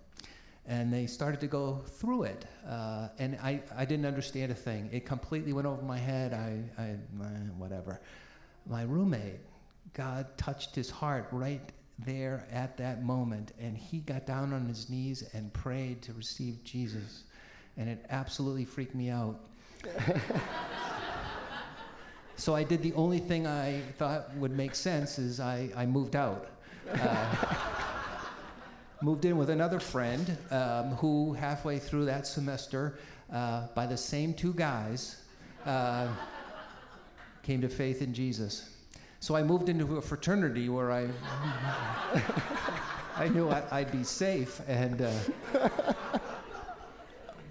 And 0.69 0.93
they 0.93 1.07
started 1.07 1.41
to 1.41 1.47
go 1.47 1.83
through 1.87 2.25
it. 2.25 2.45
Uh, 2.69 3.09
and 3.19 3.39
I, 3.43 3.63
I 3.75 3.85
didn't 3.85 4.07
understand 4.07 4.53
a 4.53 4.55
thing. 4.55 4.91
It 4.93 5.07
completely 5.07 5.53
went 5.53 5.67
over 5.67 5.83
my 5.83 5.99
head. 5.99 6.35
I, 6.35 6.83
I 6.83 6.97
whatever. 7.57 8.01
My 8.67 8.83
roommate, 8.83 9.41
God 9.95 10.27
touched 10.37 10.75
his 10.75 10.91
heart 10.91 11.27
right 11.33 11.73
there 12.05 12.47
at 12.53 12.77
that 12.77 13.03
moment, 13.03 13.53
and 13.59 13.77
he 13.77 14.01
got 14.01 14.27
down 14.27 14.53
on 14.53 14.67
his 14.67 14.89
knees 14.91 15.25
and 15.33 15.53
prayed 15.53 16.03
to 16.03 16.13
receive 16.13 16.63
Jesus. 16.65 17.25
And 17.79 17.89
it 17.89 18.05
absolutely 18.11 18.67
freaked 18.67 18.95
me 18.95 19.09
out. 19.09 19.41
So 22.39 22.55
I 22.55 22.63
did 22.63 22.83
the 22.83 22.93
only 22.93 23.19
thing 23.19 23.49
I 23.49 23.81
thought 23.99 24.33
would 24.37 24.53
make 24.53 24.77
sense 24.77 25.19
is 25.19 25.41
I, 25.41 25.71
I 25.77 25.87
moved 25.87 26.15
out. 26.15 26.47
Uh, 26.89 27.35
moved 29.01 29.25
in 29.25 29.37
with 29.37 29.51
another 29.51 29.79
friend 29.79 30.37
um, 30.51 30.91
who 30.97 31.33
halfway 31.33 31.79
through 31.79 32.07
that 32.07 32.27
semester, 32.27 32.99
uh, 33.33 33.67
by 33.75 33.87
the 33.87 33.97
same 33.97 34.35
two 34.35 34.53
guys, 34.53 35.23
uh, 35.67 36.09
came 37.43 37.61
to 37.61 37.69
faith 37.69 38.03
in 38.03 38.13
Jesus. 38.13 38.71
So 39.21 39.35
I 39.35 39.43
moved 39.43 39.69
into 39.69 39.97
a 39.97 40.03
fraternity 40.03 40.69
where 40.69 40.93
I, 40.93 41.09
I 43.17 43.29
knew 43.29 43.49
I, 43.49 43.83
would 43.83 43.93
be 43.93 44.05
safe. 44.05 44.61
And, 44.69 45.03
uh, 45.03 45.69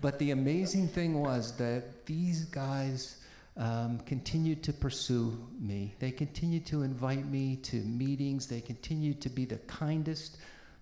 but 0.02 0.18
the 0.20 0.32
amazing 0.32 0.88
thing 0.88 1.20
was 1.20 1.56
that 1.58 2.06
these 2.06 2.46
guys 2.46 3.18
um, 3.58 4.00
continued 4.06 4.64
to 4.64 4.74
pursue 4.74 5.38
me. 5.60 5.96
They 6.00 6.12
continued 6.12 6.66
to 6.68 6.84
invite 6.84 7.26
me 7.26 7.58
to 7.64 7.78
meetings. 7.78 8.48
They 8.48 8.62
continued 8.62 9.20
to 9.22 9.30
be 9.30 9.46
the 9.46 9.58
kindest, 9.58 10.38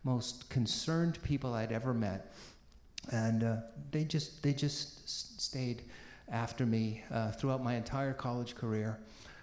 most 0.05 0.49
concerned 0.49 1.21
people 1.23 1.53
I'd 1.53 1.73
ever 1.73 1.93
met. 1.93 2.31
And 3.11 3.43
uh, 3.43 3.55
they 3.91 4.05
just 4.05 4.41
they 4.41 4.53
just 4.53 5.41
stayed 5.41 5.83
after 6.29 6.65
me 6.65 7.03
uh, 7.11 7.31
throughout 7.31 7.63
my 7.63 7.75
entire 7.75 8.13
college 8.13 8.55
career. 8.55 8.99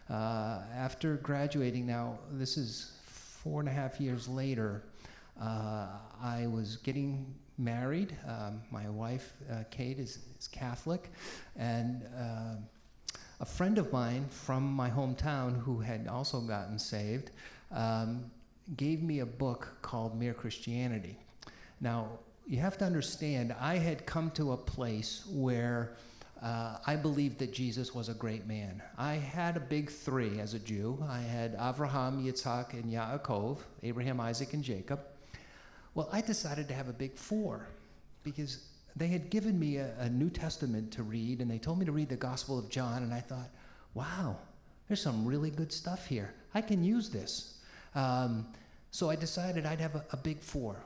Uh, 0.08 0.60
after 0.74 1.16
graduating, 1.16 1.86
now 1.86 2.18
this 2.32 2.56
is 2.56 2.92
four 3.04 3.60
and 3.60 3.68
a 3.68 3.72
half 3.72 4.00
years 4.00 4.28
later, 4.28 4.82
uh, 5.40 5.86
I 6.20 6.46
was 6.46 6.76
getting 6.76 7.34
married. 7.58 8.16
Um, 8.26 8.62
my 8.70 8.88
wife, 8.88 9.32
uh, 9.50 9.64
Kate, 9.70 9.98
is, 9.98 10.18
is, 10.38 10.48
Catholic, 10.48 11.10
and 11.56 12.02
uh, 12.18 12.56
a 13.40 13.44
friend 13.44 13.78
of 13.78 13.92
mine 13.92 14.26
from 14.28 14.72
my 14.72 14.90
hometown 14.90 15.60
who 15.60 15.80
had 15.80 16.08
also 16.08 16.40
gotten 16.40 16.78
saved 16.78 17.30
um, 17.70 18.30
gave 18.76 19.02
me 19.02 19.20
a 19.20 19.26
book 19.26 19.68
called 19.82 20.18
Mere 20.18 20.34
Christianity. 20.34 21.18
Now, 21.80 22.08
you 22.46 22.58
have 22.58 22.78
to 22.78 22.84
understand, 22.84 23.54
I 23.60 23.76
had 23.76 24.06
come 24.06 24.30
to 24.32 24.52
a 24.52 24.56
place 24.56 25.24
where 25.30 25.96
uh, 26.42 26.78
I 26.86 26.96
believed 26.96 27.38
that 27.38 27.52
Jesus 27.52 27.94
was 27.94 28.08
a 28.08 28.14
great 28.14 28.46
man. 28.46 28.82
I 28.98 29.14
had 29.14 29.56
a 29.56 29.60
big 29.60 29.90
three 29.90 30.40
as 30.40 30.54
a 30.54 30.58
Jew. 30.58 30.98
I 31.08 31.20
had 31.20 31.56
Abraham, 31.60 32.24
Yitzhak, 32.24 32.72
and 32.72 32.84
Yaakov, 32.84 33.58
Abraham, 33.82 34.20
Isaac, 34.20 34.52
and 34.52 34.64
Jacob. 34.64 35.00
Well, 35.94 36.08
I 36.12 36.20
decided 36.20 36.66
to 36.68 36.74
have 36.74 36.88
a 36.88 36.92
big 36.92 37.16
four 37.16 37.68
because 38.24 38.64
they 38.96 39.06
had 39.06 39.30
given 39.30 39.58
me 39.58 39.76
a, 39.76 39.94
a 39.98 40.08
New 40.08 40.30
Testament 40.30 40.90
to 40.92 41.02
read, 41.02 41.40
and 41.40 41.50
they 41.50 41.58
told 41.58 41.78
me 41.78 41.84
to 41.84 41.92
read 41.92 42.08
the 42.08 42.16
Gospel 42.16 42.58
of 42.58 42.68
John, 42.68 43.02
and 43.02 43.14
I 43.14 43.20
thought, 43.20 43.50
wow, 43.94 44.36
there's 44.88 45.00
some 45.00 45.24
really 45.24 45.50
good 45.50 45.72
stuff 45.72 46.06
here. 46.06 46.34
I 46.54 46.60
can 46.60 46.82
use 46.82 47.08
this. 47.08 47.58
Um, 47.94 48.46
so 48.90 49.10
I 49.10 49.16
decided 49.16 49.66
I'd 49.66 49.80
have 49.80 49.94
a, 49.94 50.04
a 50.12 50.16
big 50.16 50.40
four. 50.40 50.76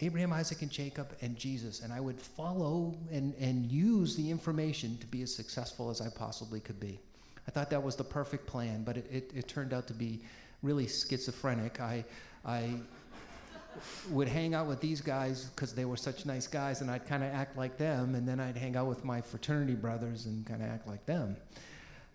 Abraham, 0.00 0.32
Isaac, 0.32 0.62
and 0.62 0.70
Jacob, 0.70 1.14
and 1.20 1.36
Jesus. 1.36 1.80
And 1.80 1.92
I 1.92 2.00
would 2.00 2.20
follow 2.20 2.94
and, 3.12 3.34
and 3.38 3.70
use 3.70 4.16
the 4.16 4.30
information 4.30 4.98
to 4.98 5.06
be 5.06 5.22
as 5.22 5.34
successful 5.34 5.90
as 5.90 6.00
I 6.00 6.08
possibly 6.08 6.60
could 6.60 6.80
be. 6.80 6.98
I 7.46 7.50
thought 7.50 7.70
that 7.70 7.82
was 7.82 7.96
the 7.96 8.04
perfect 8.04 8.46
plan, 8.46 8.82
but 8.84 8.96
it, 8.96 9.06
it, 9.12 9.30
it 9.34 9.48
turned 9.48 9.72
out 9.72 9.86
to 9.88 9.94
be 9.94 10.20
really 10.62 10.86
schizophrenic. 10.86 11.80
I, 11.80 12.04
I 12.44 12.70
would 14.10 14.28
hang 14.28 14.54
out 14.54 14.66
with 14.66 14.80
these 14.80 15.00
guys 15.00 15.46
because 15.46 15.74
they 15.74 15.84
were 15.84 15.96
such 15.96 16.26
nice 16.26 16.46
guys, 16.46 16.80
and 16.80 16.90
I'd 16.90 17.06
kind 17.06 17.22
of 17.22 17.32
act 17.32 17.56
like 17.56 17.78
them, 17.78 18.14
and 18.14 18.26
then 18.26 18.40
I'd 18.40 18.56
hang 18.56 18.76
out 18.76 18.86
with 18.86 19.04
my 19.04 19.20
fraternity 19.20 19.74
brothers 19.74 20.26
and 20.26 20.46
kind 20.46 20.62
of 20.62 20.68
act 20.68 20.86
like 20.86 21.04
them. 21.06 21.36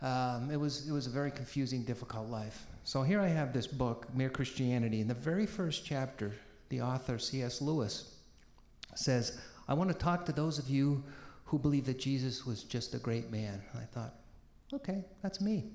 Um, 0.01 0.51
it, 0.51 0.59
was, 0.59 0.87
it 0.87 0.91
was 0.91 1.07
a 1.07 1.09
very 1.09 1.31
confusing, 1.31 1.83
difficult 1.83 2.29
life. 2.29 2.65
So 2.83 3.01
here 3.01 3.19
I 3.19 3.27
have 3.27 3.51
this 3.51 3.67
book, 3.67 4.07
Mere 4.13 4.29
Christianity. 4.29 5.01
In 5.01 5.07
the 5.07 5.13
very 5.13 5.45
first 5.45 5.85
chapter, 5.85 6.33
the 6.69 6.81
author, 6.81 7.17
C.S. 7.17 7.61
Lewis, 7.61 8.15
says, 8.95 9.39
I 9.67 9.73
want 9.73 9.89
to 9.89 9.95
talk 9.95 10.25
to 10.25 10.31
those 10.31 10.59
of 10.59 10.69
you 10.69 11.03
who 11.45 11.57
believe 11.57 11.85
that 11.85 11.99
Jesus 11.99 12.45
was 12.45 12.63
just 12.63 12.93
a 12.93 12.97
great 12.97 13.31
man. 13.31 13.61
I 13.75 13.83
thought, 13.85 14.13
okay, 14.73 15.03
that's 15.21 15.41
me. 15.41 15.65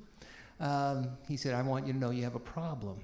Um, 0.60 1.08
he 1.28 1.36
said, 1.36 1.54
I 1.54 1.62
want 1.62 1.86
you 1.86 1.92
to 1.92 1.98
know 1.98 2.10
you 2.10 2.24
have 2.24 2.34
a 2.34 2.40
problem 2.40 3.00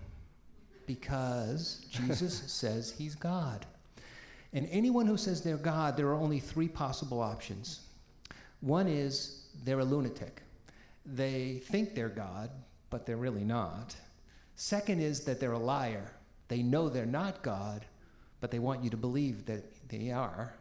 because 0.87 1.87
Jesus 1.91 2.51
says 2.51 2.95
he's 2.97 3.15
God. 3.15 3.67
And 4.53 4.69
anyone 4.71 5.07
who 5.07 5.17
says 5.17 5.43
they're 5.43 5.57
God, 5.57 5.97
there 5.97 6.09
are 6.09 6.15
only 6.15 6.41
three 6.41 6.69
possible 6.69 7.21
options. 7.21 7.81
One 8.61 8.89
is 8.89 9.47
they're 9.65 9.81
a 9.81 9.85
lunatic. 9.85 10.43
They 11.11 11.63
think 11.65 11.95
they're 11.95 12.09
God, 12.09 12.51
but 12.91 13.07
they're 13.07 13.17
really 13.17 13.45
not. 13.45 13.97
Second 14.57 15.01
is 15.01 15.21
that 15.21 15.41
they're 15.41 15.53
a 15.53 15.59
liar. 15.59 16.13
They 16.49 16.63
know 16.63 16.89
they're 16.89 17.07
not 17.07 17.43
God, 17.43 17.87
but 18.41 18.51
they 18.51 18.59
want 18.59 18.85
you 18.85 18.91
to 18.91 18.97
believe 18.97 19.47
that 19.47 19.89
they 19.89 20.11
are. 20.11 20.55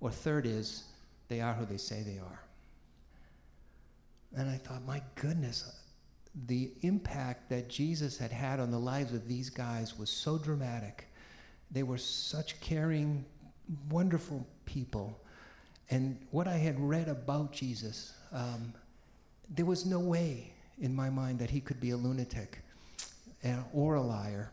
Or 0.00 0.10
third 0.10 0.46
is, 0.46 0.84
they 1.28 1.40
are 1.40 1.54
who 1.54 1.64
they 1.64 1.76
say 1.76 2.02
they 2.02 2.18
are. 2.18 2.42
And 4.36 4.50
I 4.50 4.56
thought, 4.56 4.84
my 4.84 5.02
goodness, 5.14 5.80
the 6.46 6.70
impact 6.82 7.48
that 7.48 7.68
Jesus 7.68 8.18
had 8.18 8.30
had 8.30 8.60
on 8.60 8.70
the 8.70 8.78
lives 8.78 9.14
of 9.14 9.26
these 9.26 9.48
guys 9.48 9.98
was 9.98 10.10
so 10.10 10.36
dramatic. 10.36 11.08
They 11.70 11.82
were 11.82 11.98
such 11.98 12.60
caring, 12.60 13.24
wonderful 13.90 14.46
people. 14.66 15.18
And 15.88 16.18
what 16.32 16.46
I 16.46 16.58
had 16.58 16.78
read 16.78 17.08
about 17.08 17.52
Jesus, 17.52 18.12
um, 18.32 18.74
there 19.50 19.66
was 19.66 19.86
no 19.86 20.00
way 20.00 20.52
in 20.80 20.94
my 20.94 21.10
mind 21.10 21.38
that 21.38 21.50
he 21.50 21.60
could 21.60 21.80
be 21.80 21.90
a 21.90 21.96
lunatic 21.96 22.60
or 23.72 23.94
a 23.94 24.02
liar. 24.02 24.50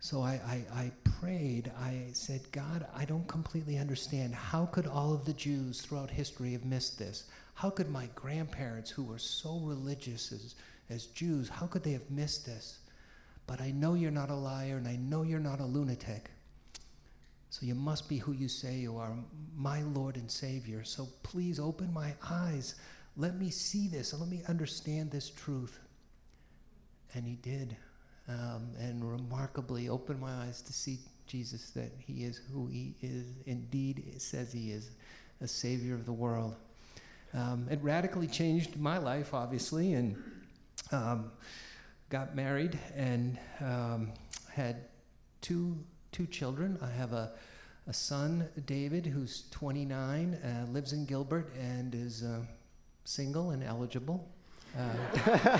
So 0.00 0.22
I, 0.22 0.40
I, 0.46 0.64
I, 0.74 0.92
prayed, 1.20 1.72
I 1.80 2.06
said, 2.12 2.40
God, 2.52 2.86
I 2.94 3.04
don't 3.04 3.26
completely 3.26 3.78
understand. 3.78 4.34
How 4.34 4.66
could 4.66 4.86
all 4.86 5.12
of 5.12 5.24
the 5.24 5.32
Jews 5.32 5.80
throughout 5.80 6.10
history 6.10 6.52
have 6.52 6.64
missed 6.64 6.98
this? 6.98 7.24
How 7.54 7.70
could 7.70 7.90
my 7.90 8.08
grandparents, 8.14 8.90
who 8.90 9.02
were 9.02 9.18
so 9.18 9.58
religious 9.58 10.30
as, 10.30 10.54
as 10.90 11.06
Jews, 11.06 11.48
how 11.48 11.66
could 11.66 11.82
they 11.82 11.92
have 11.92 12.08
missed 12.10 12.46
this? 12.46 12.78
But 13.48 13.60
I 13.60 13.72
know 13.72 13.94
you're 13.94 14.12
not 14.12 14.30
a 14.30 14.34
liar, 14.34 14.76
and 14.76 14.86
I 14.86 14.96
know 14.96 15.22
you're 15.22 15.40
not 15.40 15.58
a 15.58 15.64
lunatic. 15.64 16.30
So 17.50 17.66
you 17.66 17.74
must 17.74 18.08
be 18.08 18.18
who 18.18 18.32
you 18.32 18.46
say 18.46 18.76
you 18.76 18.96
are, 18.96 19.12
my 19.56 19.82
Lord 19.82 20.16
and 20.16 20.30
Savior. 20.30 20.84
So 20.84 21.08
please 21.22 21.58
open 21.58 21.92
my 21.92 22.14
eyes. 22.30 22.76
Let 23.18 23.36
me 23.36 23.50
see 23.50 23.88
this, 23.88 24.12
and 24.12 24.22
let 24.22 24.30
me 24.30 24.42
understand 24.48 25.10
this 25.10 25.28
truth. 25.28 25.80
And 27.14 27.26
he 27.26 27.34
did 27.34 27.76
um, 28.28 28.68
and 28.78 29.04
remarkably 29.04 29.88
opened 29.88 30.20
my 30.20 30.32
eyes 30.44 30.62
to 30.62 30.72
see 30.72 30.98
Jesus, 31.26 31.70
that 31.70 31.90
he 31.98 32.24
is 32.24 32.40
who 32.52 32.66
he 32.68 32.94
is, 33.02 33.26
indeed 33.46 34.14
says 34.18 34.52
he 34.52 34.70
is, 34.70 34.92
a 35.40 35.48
savior 35.48 35.94
of 35.94 36.06
the 36.06 36.12
world. 36.12 36.54
Um, 37.34 37.66
it 37.70 37.80
radically 37.82 38.26
changed 38.26 38.78
my 38.78 38.98
life, 38.98 39.34
obviously, 39.34 39.94
and 39.94 40.16
um, 40.92 41.30
got 42.08 42.34
married 42.34 42.78
and 42.94 43.38
um, 43.60 44.12
had 44.50 44.84
two, 45.40 45.76
two 46.12 46.26
children. 46.26 46.78
I 46.80 46.90
have 46.90 47.12
a, 47.12 47.32
a 47.86 47.92
son, 47.92 48.48
David, 48.64 49.06
who's 49.06 49.44
29, 49.50 50.34
uh, 50.34 50.70
lives 50.70 50.92
in 50.92 51.04
Gilbert, 51.04 51.52
and 51.58 51.94
is 51.94 52.22
uh, 52.22 52.40
single 53.08 53.52
and 53.52 53.64
eligible. 53.64 54.28
Uh, 54.78 54.82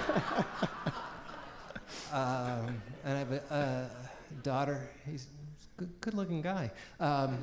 um, 2.13 2.83
and 3.05 3.17
I 3.17 3.19
have 3.19 3.33
a, 3.33 3.43
a 3.51 3.91
daughter. 4.43 4.91
He's 5.11 5.25
a 5.25 5.81
good, 5.81 6.01
good-looking 6.03 6.43
guy. 6.43 6.71
Um, 7.01 7.39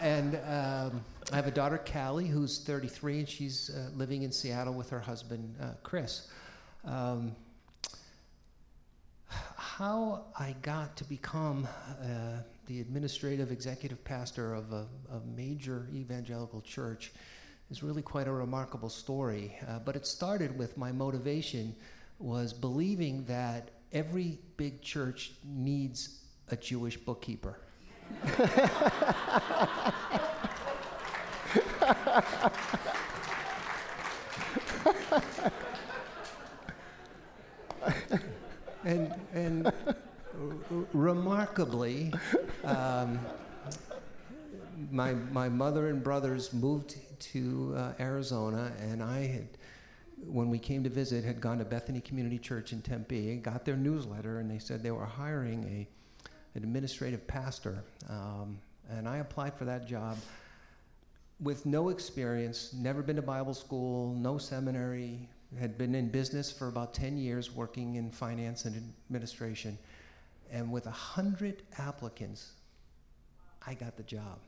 and 0.00 0.36
um, 0.36 1.04
I 1.30 1.36
have 1.36 1.46
a 1.46 1.50
daughter, 1.50 1.78
Callie, 1.92 2.26
who's 2.26 2.64
33, 2.64 3.18
and 3.18 3.28
she's 3.28 3.70
uh, 3.70 3.90
living 3.94 4.22
in 4.22 4.32
Seattle 4.32 4.72
with 4.72 4.88
her 4.88 5.00
husband, 5.00 5.54
uh, 5.60 5.72
Chris. 5.82 6.28
Um, 6.86 7.36
how 9.26 10.24
I 10.38 10.56
got 10.62 10.96
to 10.96 11.04
become 11.04 11.68
uh, 12.00 12.06
the 12.64 12.80
administrative 12.80 13.52
executive 13.52 14.02
pastor 14.04 14.54
of 14.54 14.72
a, 14.72 14.86
a, 15.12 15.20
major 15.36 15.86
evangelical 15.94 16.62
church 16.62 17.12
is 17.70 17.82
really 17.82 18.02
quite 18.02 18.26
a 18.26 18.32
remarkable 18.32 18.88
story. 18.88 19.56
Uh, 19.68 19.78
but 19.80 19.96
it 19.96 20.06
started 20.06 20.56
with 20.58 20.76
my 20.76 20.92
motivation 20.92 21.74
was 22.18 22.52
believing 22.52 23.24
that 23.24 23.70
every 23.92 24.38
big 24.56 24.82
church 24.82 25.32
needs 25.44 26.20
a 26.50 26.56
Jewish 26.56 26.96
bookkeeper. 26.96 27.60
and 38.84 39.12
and 39.34 39.66
r- 39.66 39.72
remarkably, 40.92 42.12
um, 42.64 43.18
my 44.90 45.12
my 45.12 45.48
mother 45.48 45.88
and 45.88 46.02
brothers 46.02 46.52
moved 46.52 46.96
to 47.20 47.74
uh, 47.76 47.92
Arizona, 48.00 48.72
and 48.80 49.02
I 49.02 49.26
had 49.26 49.48
when 50.26 50.50
we 50.50 50.58
came 50.58 50.82
to 50.82 50.90
visit, 50.90 51.24
had 51.24 51.40
gone 51.40 51.58
to 51.58 51.64
Bethany 51.64 52.00
Community 52.00 52.38
Church 52.38 52.72
in 52.72 52.82
Tempe, 52.82 53.30
and 53.30 53.42
got 53.42 53.64
their 53.64 53.76
newsletter, 53.76 54.40
and 54.40 54.50
they 54.50 54.58
said 54.58 54.82
they 54.82 54.90
were 54.90 55.06
hiring 55.06 55.64
a 55.64 55.88
an 56.54 56.64
administrative 56.64 57.26
pastor. 57.26 57.84
Um, 58.08 58.58
and 58.90 59.08
I 59.08 59.18
applied 59.18 59.54
for 59.54 59.64
that 59.66 59.86
job 59.86 60.16
with 61.40 61.66
no 61.66 61.90
experience, 61.90 62.72
never 62.74 63.02
been 63.02 63.16
to 63.16 63.22
Bible 63.22 63.54
school, 63.54 64.14
no 64.14 64.38
seminary, 64.38 65.28
had 65.58 65.78
been 65.78 65.94
in 65.94 66.08
business 66.08 66.50
for 66.50 66.68
about 66.68 66.92
10 66.94 67.16
years 67.16 67.54
working 67.54 67.94
in 67.94 68.10
finance 68.10 68.64
and 68.64 68.92
administration. 69.08 69.78
And 70.50 70.72
with 70.72 70.86
100 70.86 71.62
applicants, 71.78 72.52
I 73.66 73.74
got 73.74 73.96
the 73.96 74.02
job. 74.02 74.38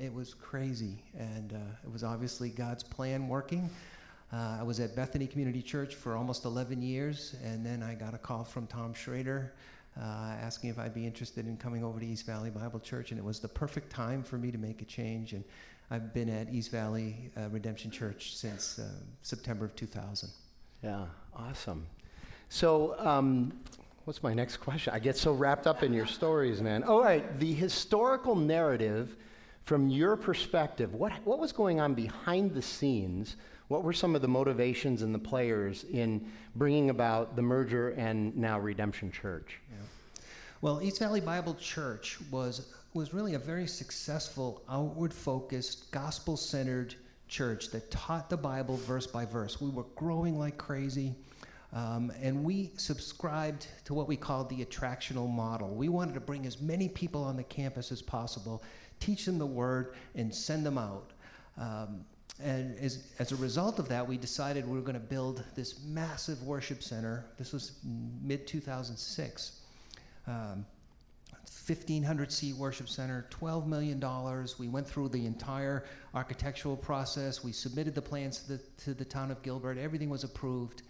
It 0.00 0.14
was 0.14 0.32
crazy. 0.32 0.96
And 1.18 1.52
uh, 1.52 1.56
it 1.84 1.92
was 1.92 2.02
obviously 2.02 2.48
God's 2.48 2.82
plan 2.82 3.28
working. 3.28 3.68
Uh, 4.32 4.56
I 4.60 4.62
was 4.62 4.80
at 4.80 4.96
Bethany 4.96 5.26
Community 5.26 5.60
Church 5.60 5.94
for 5.94 6.16
almost 6.16 6.46
11 6.46 6.80
years, 6.80 7.34
and 7.44 7.66
then 7.66 7.82
I 7.82 7.94
got 7.94 8.14
a 8.14 8.18
call 8.18 8.44
from 8.44 8.66
Tom 8.66 8.94
Schrader 8.94 9.52
uh, 10.00 10.04
asking 10.40 10.70
if 10.70 10.78
I'd 10.78 10.94
be 10.94 11.04
interested 11.04 11.46
in 11.46 11.58
coming 11.58 11.84
over 11.84 12.00
to 12.00 12.06
East 12.06 12.24
Valley 12.24 12.48
Bible 12.48 12.80
Church, 12.80 13.10
and 13.10 13.18
it 13.18 13.24
was 13.24 13.40
the 13.40 13.48
perfect 13.48 13.90
time 13.90 14.22
for 14.22 14.38
me 14.38 14.50
to 14.50 14.56
make 14.56 14.80
a 14.80 14.86
change. 14.86 15.34
And 15.34 15.44
I've 15.90 16.14
been 16.14 16.30
at 16.30 16.48
East 16.48 16.70
Valley 16.70 17.30
uh, 17.36 17.48
Redemption 17.50 17.90
Church 17.90 18.36
since 18.36 18.78
uh, 18.78 18.88
September 19.20 19.66
of 19.66 19.76
2000. 19.76 20.30
Yeah, 20.82 21.04
awesome. 21.36 21.86
So, 22.48 22.94
um, 23.00 23.52
what's 24.04 24.22
my 24.22 24.32
next 24.32 24.58
question? 24.58 24.94
I 24.94 24.98
get 24.98 25.18
so 25.18 25.32
wrapped 25.34 25.66
up 25.66 25.82
in 25.82 25.92
your 25.92 26.06
stories, 26.06 26.62
man. 26.62 26.84
All 26.84 27.02
right, 27.02 27.38
the 27.38 27.52
historical 27.52 28.34
narrative 28.34 29.16
from 29.64 29.88
your 29.88 30.16
perspective, 30.16 30.94
what, 30.94 31.12
what 31.24 31.38
was 31.38 31.52
going 31.52 31.80
on 31.80 31.94
behind 31.94 32.54
the 32.54 32.62
scenes 32.62 33.36
what 33.70 33.84
were 33.84 33.92
some 33.92 34.16
of 34.16 34.20
the 34.20 34.26
motivations 34.26 35.02
and 35.02 35.14
the 35.14 35.18
players 35.20 35.84
in 35.92 36.26
bringing 36.56 36.90
about 36.90 37.36
the 37.36 37.42
merger 37.42 37.90
and 37.90 38.36
now 38.36 38.58
Redemption 38.58 39.12
Church? 39.12 39.60
Yeah. 39.70 40.22
Well, 40.60 40.82
East 40.82 40.98
Valley 40.98 41.20
Bible 41.20 41.54
Church 41.54 42.18
was 42.32 42.66
was 42.94 43.14
really 43.14 43.34
a 43.34 43.38
very 43.38 43.68
successful, 43.68 44.64
outward 44.68 45.14
focused, 45.14 45.92
gospel 45.92 46.36
centered 46.36 46.96
church 47.28 47.70
that 47.70 47.88
taught 47.92 48.28
the 48.28 48.36
Bible 48.36 48.76
verse 48.78 49.06
by 49.06 49.24
verse. 49.24 49.60
We 49.60 49.70
were 49.70 49.86
growing 49.94 50.36
like 50.36 50.58
crazy. 50.58 51.14
Um, 51.72 52.10
and 52.20 52.42
we 52.42 52.72
subscribed 52.76 53.68
to 53.84 53.94
what 53.94 54.08
we 54.08 54.16
called 54.16 54.48
the 54.48 54.64
attractional 54.64 55.30
model. 55.30 55.68
We 55.68 55.88
wanted 55.88 56.14
to 56.14 56.20
bring 56.20 56.44
as 56.44 56.60
many 56.60 56.88
people 56.88 57.22
on 57.22 57.36
the 57.36 57.44
campus 57.44 57.92
as 57.92 58.02
possible, 58.02 58.64
teach 59.00 59.24
them 59.24 59.38
the 59.38 59.46
word, 59.46 59.94
and 60.14 60.34
send 60.34 60.64
them 60.64 60.78
out. 60.78 61.10
Um, 61.58 62.04
and 62.42 62.78
as, 62.78 63.04
as 63.18 63.32
a 63.32 63.36
result 63.36 63.78
of 63.78 63.88
that, 63.88 64.06
we 64.06 64.16
decided 64.16 64.66
we 64.66 64.76
were 64.76 64.82
going 64.82 64.94
to 64.94 65.00
build 65.00 65.44
this 65.56 65.82
massive 65.84 66.42
worship 66.42 66.82
center. 66.82 67.26
This 67.36 67.52
was 67.52 67.72
mid 68.22 68.46
2006. 68.46 69.60
Um, 70.26 70.64
1,500 71.66 72.32
seat 72.32 72.56
worship 72.56 72.88
center, 72.88 73.26
$12 73.30 73.66
million. 73.66 74.02
We 74.58 74.68
went 74.68 74.88
through 74.88 75.10
the 75.10 75.24
entire 75.26 75.84
architectural 76.14 76.76
process. 76.76 77.44
We 77.44 77.52
submitted 77.52 77.94
the 77.94 78.02
plans 78.02 78.40
to 78.40 78.48
the, 78.56 78.58
to 78.84 78.94
the 78.94 79.04
town 79.04 79.30
of 79.30 79.42
Gilbert. 79.42 79.78
Everything 79.78 80.10
was 80.10 80.24
approved. 80.24 80.82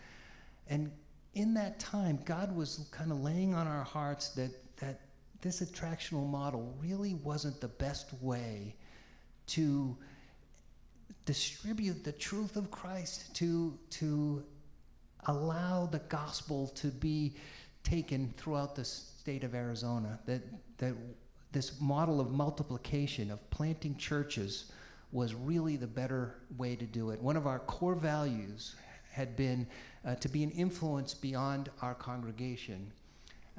And 0.69 0.91
in 1.35 1.55
that 1.55 1.81
time, 1.81 2.19
God 2.25 2.55
was 2.55 2.89
kind 2.93 3.11
of 3.11 3.21
laying 3.21 3.55
on 3.55 3.67
our 3.67 3.85
hearts 3.85 4.31
that, 4.31 4.51
that 4.70 4.70
this 5.41 5.61
attractional 5.61 6.29
model 6.29 6.75
really 6.81 7.15
wasn't 7.15 7.61
the 7.61 7.69
best 7.69 8.13
way 8.21 8.77
to 9.47 9.97
distribute 11.25 12.05
the 12.05 12.13
truth 12.13 12.57
of 12.57 12.71
Christ, 12.71 13.35
to, 13.37 13.79
to 13.91 14.45
allow 15.27 15.87
the 15.87 15.99
gospel 16.01 16.69
to 16.77 16.89
be 16.89 17.35
taken 17.83 18.33
throughout 18.37 18.75
the 18.75 18.85
state 18.85 19.45
of 19.45 19.55
Arizona. 19.55 20.19
That, 20.27 20.43
that 20.79 20.95
this 21.53 21.81
model 21.81 22.21
of 22.21 22.31
multiplication, 22.31 23.31
of 23.31 23.51
planting 23.51 23.97
churches, 23.97 24.73
was 25.13 25.35
really 25.35 25.77
the 25.77 25.87
better 25.87 26.37
way 26.57 26.77
to 26.77 26.85
do 26.85 27.11
it. 27.11 27.21
One 27.21 27.37
of 27.37 27.47
our 27.47 27.59
core 27.61 27.97
values 27.97 28.77
had 29.11 29.37
been 29.37 29.67
uh, 30.07 30.15
to 30.17 30.29
be 30.29 30.43
an 30.43 30.51
influence 30.51 31.15
beyond 31.15 31.69
our 31.83 31.95
congregation, 31.95 32.93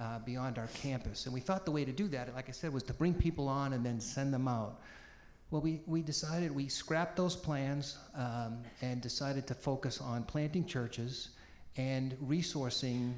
uh, 0.02 0.20
beyond 0.20 0.58
our 0.58 0.68
campus. 0.74 1.26
And 1.26 1.34
we 1.34 1.40
thought 1.40 1.64
the 1.64 1.72
way 1.72 1.86
to 1.86 1.92
do 1.92 2.08
that, 2.08 2.34
like 2.34 2.50
I 2.50 2.52
said, 2.52 2.74
was 2.74 2.84
to 2.84 2.94
bring 2.94 3.14
people 3.14 3.48
on 3.48 3.74
and 3.74 3.86
then 3.86 4.00
send 4.00 4.34
them 4.34 4.48
out. 4.48 4.82
Well, 5.52 5.62
we, 5.62 5.82
we 5.86 6.02
decided, 6.02 6.50
we 6.50 6.70
scrapped 6.70 7.16
those 7.16 7.36
plans 7.36 7.98
um, 8.16 8.64
and 8.82 9.02
decided 9.02 9.46
to 9.48 9.54
focus 9.54 10.02
on 10.02 10.24
planting 10.24 10.66
churches 10.66 11.30
and 11.78 12.18
resourcing 12.26 13.14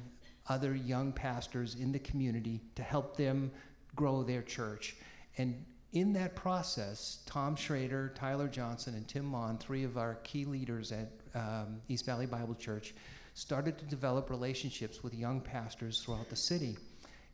other 0.48 0.74
young 0.74 1.12
pastors 1.12 1.76
in 1.76 1.90
the 1.90 1.98
community 2.00 2.60
to 2.74 2.82
help 2.82 3.16
them 3.16 3.50
grow 3.96 4.22
their 4.22 4.42
church. 4.42 4.96
And 5.38 5.64
in 5.92 6.12
that 6.14 6.34
process, 6.34 7.20
Tom 7.24 7.56
Schrader, 7.56 8.12
Tyler 8.14 8.48
Johnson, 8.48 8.94
and 8.94 9.06
Tim 9.08 9.24
Mon, 9.24 9.56
three 9.56 9.84
of 9.84 9.96
our 9.96 10.16
key 10.24 10.44
leaders 10.44 10.92
at 10.92 11.12
um, 11.34 11.80
East 11.88 12.04
Valley 12.04 12.26
Bible 12.26 12.56
Church, 12.56 12.94
started 13.34 13.76
to 13.78 13.84
develop 13.84 14.30
relationships 14.30 15.02
with 15.02 15.14
young 15.14 15.40
pastors 15.40 16.00
throughout 16.00 16.30
the 16.30 16.36
city, 16.36 16.76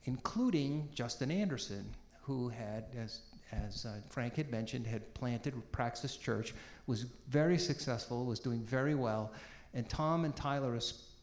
including 0.05 0.89
Justin 0.95 1.31
Anderson, 1.31 1.85
who 2.23 2.49
had, 2.49 2.85
as 2.99 3.21
as 3.53 3.85
uh, 3.85 3.95
Frank 4.09 4.37
had 4.37 4.51
mentioned, 4.51 4.87
had 4.87 5.13
planted 5.13 5.55
Praxis 5.73 6.17
Church, 6.17 6.55
was 6.87 7.07
very 7.29 7.59
successful, 7.59 8.25
was 8.25 8.39
doing 8.39 8.63
very 8.63 8.95
well, 8.95 9.33
and 9.75 9.89
Tom 9.89 10.25
and 10.25 10.35
Tyler 10.37 10.79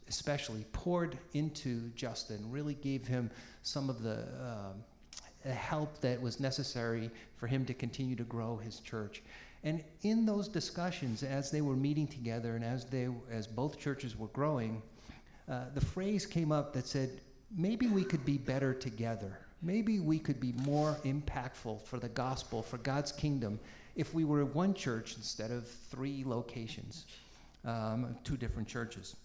especially 0.07 0.65
poured 0.73 1.17
into 1.33 1.89
Justin, 1.95 2.39
really 2.49 2.75
gave 2.75 3.07
him 3.07 3.29
some 3.61 3.89
of 3.89 4.03
the 4.03 4.25
uh, 4.41 5.51
help 5.51 5.99
that 6.01 6.21
was 6.21 6.39
necessary 6.39 7.09
for 7.35 7.47
him 7.47 7.65
to 7.65 7.73
continue 7.73 8.15
to 8.15 8.23
grow 8.23 8.57
his 8.57 8.79
church. 8.79 9.21
And 9.67 9.84
in 10.01 10.25
those 10.25 10.47
discussions, 10.47 11.23
as 11.23 11.51
they 11.51 11.62
were 11.62 11.75
meeting 11.75 12.08
together 12.08 12.56
and 12.56 12.63
as 12.63 12.86
they, 12.86 13.08
as 13.30 13.47
both 13.47 13.80
churches 13.80 14.17
were 14.17 14.27
growing, 14.30 14.82
uh, 15.49 15.65
the 15.73 15.82
phrase 15.82 16.25
came 16.25 16.51
up 16.51 16.73
that 16.73 16.88
said, 16.88 17.21
"Maybe 17.56 17.88
we 17.88 18.03
could 18.03 18.23
be 18.25 18.38
better 18.38 18.73
together." 18.73 19.39
maybe 19.62 19.99
we 19.99 20.19
could 20.19 20.39
be 20.39 20.53
more 20.63 20.97
impactful 21.03 21.82
for 21.82 21.99
the 21.99 22.10
gospel, 22.10 22.62
for 22.62 22.77
God's 22.77 23.12
kingdom, 23.12 23.60
if 23.95 24.13
we 24.13 24.23
were 24.23 24.45
one 24.45 24.73
church 24.73 25.15
instead 25.17 25.51
of 25.51 25.67
three 25.67 26.23
locations, 26.25 27.06
um, 27.65 28.15
two 28.23 28.38
different 28.38 28.67
churches. 28.67 29.15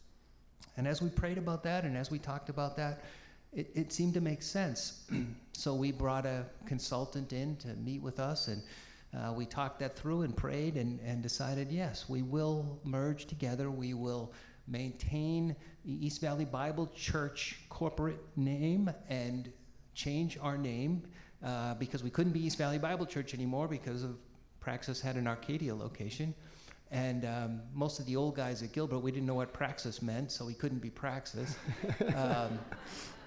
And 0.76 0.88
as 0.88 1.02
we 1.02 1.10
prayed 1.10 1.36
about 1.36 1.62
that 1.64 1.84
and 1.84 1.96
as 1.96 2.10
we 2.10 2.18
talked 2.18 2.48
about 2.48 2.76
that, 2.76 3.04
it, 3.52 3.70
it 3.74 3.92
seemed 3.92 4.14
to 4.14 4.22
make 4.22 4.42
sense. 4.42 5.04
so 5.52 5.74
we 5.74 5.92
brought 5.92 6.24
a 6.24 6.46
consultant 6.64 7.34
in 7.34 7.56
to 7.56 7.68
meet 7.74 8.00
with 8.00 8.18
us 8.18 8.48
and 8.48 8.62
uh, 9.16 9.32
we 9.32 9.44
talked 9.44 9.78
that 9.80 9.96
through 9.96 10.22
and 10.22 10.36
prayed 10.36 10.76
and, 10.76 10.98
and 11.00 11.22
decided 11.22 11.70
yes, 11.70 12.08
we 12.08 12.22
will 12.22 12.80
merge 12.84 13.26
together. 13.26 13.70
We 13.70 13.94
will 13.94 14.32
maintain 14.66 15.54
the 15.84 16.06
East 16.06 16.20
Valley 16.20 16.44
Bible 16.44 16.90
Church 16.94 17.60
corporate 17.68 18.20
name 18.36 18.90
and 19.08 19.52
change 19.94 20.38
our 20.40 20.56
name 20.56 21.02
uh, 21.44 21.74
because 21.74 22.02
we 22.02 22.10
couldn't 22.10 22.32
be 22.32 22.44
East 22.44 22.56
Valley 22.56 22.78
Bible 22.78 23.04
Church 23.04 23.34
anymore 23.34 23.68
because 23.68 24.02
of 24.02 24.16
Praxis 24.60 25.00
had 25.00 25.16
an 25.16 25.26
Arcadia 25.26 25.74
location. 25.74 26.34
And 26.90 27.24
um, 27.24 27.62
most 27.74 27.98
of 27.98 28.06
the 28.06 28.16
old 28.16 28.36
guys 28.36 28.62
at 28.62 28.72
Gilbert, 28.72 28.98
we 28.98 29.10
didn't 29.10 29.26
know 29.26 29.34
what 29.34 29.52
Praxis 29.52 30.02
meant, 30.02 30.30
so 30.30 30.44
we 30.44 30.54
couldn't 30.54 30.80
be 30.80 30.90
Praxis. 30.90 31.56
um, 32.16 32.58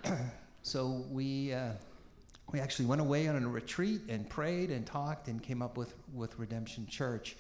so 0.62 1.06
we, 1.10 1.52
uh, 1.52 1.72
we 2.52 2.60
actually 2.60 2.86
went 2.86 3.02
away 3.02 3.28
on 3.28 3.44
a 3.44 3.48
retreat 3.48 4.02
and 4.10 4.30
prayed 4.30 4.72
and 4.72 4.86
talked 4.86 5.28
and 5.28 5.42
came 5.42 5.62
up 5.62 5.78
with, 5.78 5.96
with 6.14 6.38
Redemption 6.38 6.86
Church. 6.88 7.36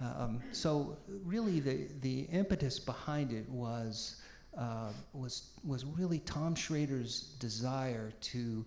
Um, 0.00 0.42
so 0.50 0.96
really, 1.24 1.60
the, 1.60 1.88
the 2.00 2.20
impetus 2.32 2.78
behind 2.78 3.32
it 3.32 3.48
was 3.48 4.20
uh, 4.56 4.88
was, 5.12 5.50
was 5.64 5.84
really 5.84 6.18
Tom 6.20 6.54
Schrader's 6.54 7.36
desire 7.38 8.12
to 8.20 8.64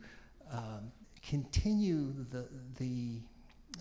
um, 0.51 0.91
continue 1.27 2.13
the, 2.31 2.47
the 2.77 3.19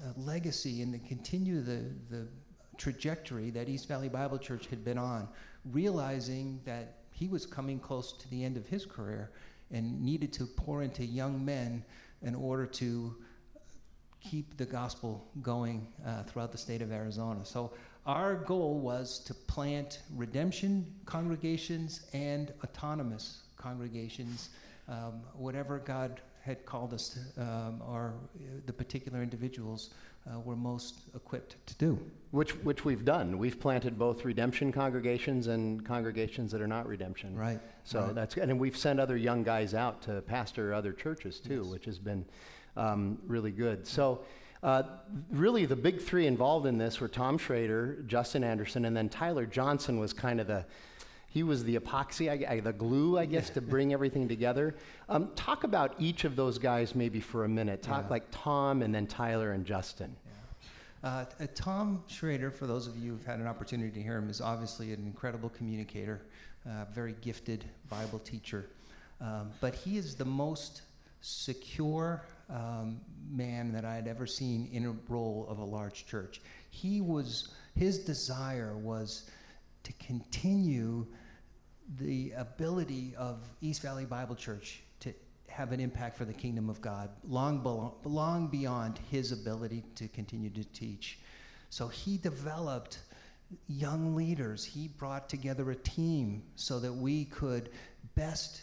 uh, 0.03 0.13
legacy 0.17 0.83
and 0.83 0.93
to 0.93 1.09
continue 1.09 1.61
the, 1.61 1.85
the 2.11 2.27
trajectory 2.77 3.51
that 3.51 3.69
East 3.69 3.87
Valley 3.87 4.09
Bible 4.09 4.39
Church 4.39 4.67
had 4.67 4.85
been 4.85 4.99
on, 4.99 5.29
realizing 5.71 6.61
that 6.65 6.99
he 7.11 7.29
was 7.29 7.47
coming 7.47 7.79
close 7.79 8.13
to 8.15 8.29
the 8.31 8.45
end 8.45 8.57
of 8.57 8.67
his 8.67 8.85
career 8.85 9.31
and 9.73 10.01
needed 10.03 10.33
to 10.35 10.47
pour 10.47 10.83
into 10.83 11.05
young 11.05 11.45
men 11.45 11.85
in 12.23 12.35
order 12.35 12.67
to 12.67 13.15
keep 14.21 14.57
the 14.57 14.65
gospel 14.65 15.27
going 15.43 15.87
uh, 16.07 16.23
throughout 16.25 16.53
the 16.53 16.59
state 16.59 16.83
of 16.83 16.93
Arizona. 16.93 17.45
So 17.45 17.73
our 18.07 18.35
goal 18.37 18.79
was 18.79 19.19
to 19.21 19.35
plant 19.35 20.01
redemption 20.15 20.87
congregations 21.07 22.03
and 22.13 22.53
autonomous 22.63 23.43
congregations, 23.57 24.51
um, 24.89 25.23
whatever 25.35 25.79
God 25.79 26.21
had 26.43 26.67
called 26.67 26.93
us 26.93 27.17
to, 27.37 27.43
um, 27.43 27.83
or 27.89 28.15
the 28.67 28.73
particular 28.73 29.23
individuals 29.23 29.91
uh, 30.27 30.41
were 30.41 30.57
most 30.57 31.03
equipped 31.15 31.57
to 31.67 31.75
do. 31.77 31.99
Which, 32.31 32.53
which 32.65 32.85
we've 32.85 33.05
done. 33.05 33.39
We've 33.39 33.59
planted 33.59 33.99
both 33.99 34.25
redemption 34.25 34.73
congregations 34.73 35.47
and 35.47 35.85
congregations 35.85 36.51
that 36.53 36.61
are 36.61 36.67
not 36.67 36.87
redemption. 36.87 37.37
Right. 37.37 37.61
So 37.85 38.01
right. 38.01 38.15
that's 38.15 38.37
and 38.37 38.59
we've 38.59 38.77
sent 38.77 39.01
other 39.01 39.17
young 39.17 39.43
guys 39.43 39.75
out 39.75 40.03
to 40.03 40.21
pastor 40.23 40.75
other 40.75 40.93
churches 40.93 41.41
too, 41.41 41.63
yes. 41.63 41.73
which 41.73 41.85
has 41.85 41.99
been 41.99 42.25
um, 42.77 43.19
really 43.27 43.53
good. 43.53 43.87
So. 43.87 44.21
Uh, 44.65 44.85
really, 45.33 45.67
the 45.67 45.75
big 45.75 46.01
three 46.01 46.29
involved 46.29 46.67
in 46.67 46.79
this 46.79 47.01
were 47.01 47.09
Tom 47.09 47.37
Schrader, 47.37 48.05
Justin 48.07 48.45
Anderson, 48.45 48.85
and 48.85 48.97
then 48.97 49.09
Tyler 49.09 49.45
Johnson 49.45 49.99
was 49.99 50.13
kind 50.13 50.41
of 50.41 50.47
the, 50.47 50.65
He 51.33 51.43
was 51.43 51.65
the 51.65 51.77
epoxy, 51.79 52.29
I, 52.31 52.55
I, 52.57 52.61
the 52.61 52.75
glue, 52.75 53.19
I 53.19 53.25
guess, 53.25 53.49
to 53.51 53.63
bring 53.63 53.93
everything 53.95 54.29
together. 54.29 54.75
Um, 55.09 55.31
talk 55.35 55.65
about 55.65 55.95
each 55.99 56.25
of 56.25 56.37
those 56.37 56.59
guys 56.59 56.95
maybe 56.95 57.21
for 57.21 57.45
a 57.45 57.49
minute. 57.49 57.83
Talk 57.83 58.05
Yeah. 58.05 58.11
like 58.11 58.25
Tom 58.31 58.83
and 58.83 58.95
then 58.95 59.07
Tyler 59.07 59.53
and 59.53 59.65
Justin. 59.65 60.15
Uh, 61.03 61.25
uh, 61.41 61.47
Tom 61.55 62.05
Schrader, 62.07 62.51
for 62.51 62.67
those 62.67 62.87
of 62.87 62.97
you 62.99 63.13
who've 63.13 63.25
had 63.25 63.41
an 63.41 63.47
opportunity 63.47 63.91
to 63.91 64.03
hear 64.03 64.19
him, 64.19 64.29
is 64.29 64.41
obviously 64.43 64.93
an 64.93 65.01
incredible 65.07 65.49
communicator, 65.49 66.21
uh, 66.69 66.85
very 66.93 67.15
gifted 67.23 67.65
Bible 67.89 68.19
teacher. 68.19 68.67
Um, 69.21 69.51
but 69.61 69.75
he 69.75 69.97
is 69.97 70.15
the 70.15 70.25
most 70.27 70.83
secure 71.23 72.25
um, 72.51 73.01
man 73.31 73.73
that 73.73 73.85
I 73.87 73.95
had 73.95 74.07
ever 74.07 74.27
seen 74.27 74.69
in 74.71 74.85
a 74.85 74.95
role 75.11 75.47
of 75.49 75.59
a 75.59 75.65
large 75.65 76.05
church. 76.07 76.43
He 76.71 77.01
was, 77.01 77.49
his 77.75 77.99
desire 78.01 78.77
was 78.77 79.31
to 79.85 79.93
continue 79.95 81.07
the 81.99 82.33
ability 82.37 83.15
of 83.17 83.39
East 83.61 83.83
Valley 83.83 84.05
Bible 84.05 84.35
Church 84.35 84.83
to 85.01 85.13
have 85.49 85.73
an 85.73 85.81
impact 85.81 86.17
for 86.17 86.25
the 86.25 86.33
kingdom 86.33 86.71
of 86.71 86.81
God 86.81 87.11
long, 87.25 87.93
long 88.05 88.47
beyond 88.49 88.99
his 89.11 89.33
ability 89.33 89.85
to 89.97 90.09
continue 90.09 90.51
to 90.51 90.65
teach. 90.65 91.19
So 91.71 91.89
he 91.89 92.19
developed 92.19 93.01
young 93.69 94.15
leaders. 94.15 94.65
He 94.65 94.89
brought 94.89 95.29
together 95.29 95.71
a 95.71 95.77
team 95.77 96.43
so 96.57 96.79
that 96.81 96.93
we 96.93 97.27
could 97.27 97.71
best 98.15 98.63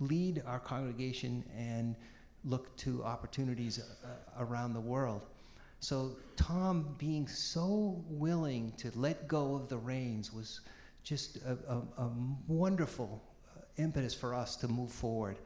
lead 0.00 0.42
our 0.46 0.58
congregation 0.58 1.44
and 1.56 1.96
look 2.44 2.76
to 2.76 3.04
opportunities 3.04 3.78
uh, 3.78 4.08
around 4.38 4.74
the 4.74 4.80
world. 4.80 5.26
So 5.80 6.16
Tom 6.36 6.94
being 6.98 7.26
so 7.26 8.02
willing 8.08 8.72
to 8.78 8.90
let 8.94 9.28
go 9.28 9.54
of 9.54 9.68
the 9.68 9.78
reins 9.78 10.32
was 10.32 10.60
just 11.02 11.36
a, 11.38 11.58
a, 11.68 12.02
a 12.04 12.10
wonderful 12.46 13.22
uh, 13.56 13.60
impetus 13.76 14.14
for 14.14 14.34
us 14.34 14.56
to 14.56 14.68
move 14.68 14.90
forward. 14.90 15.38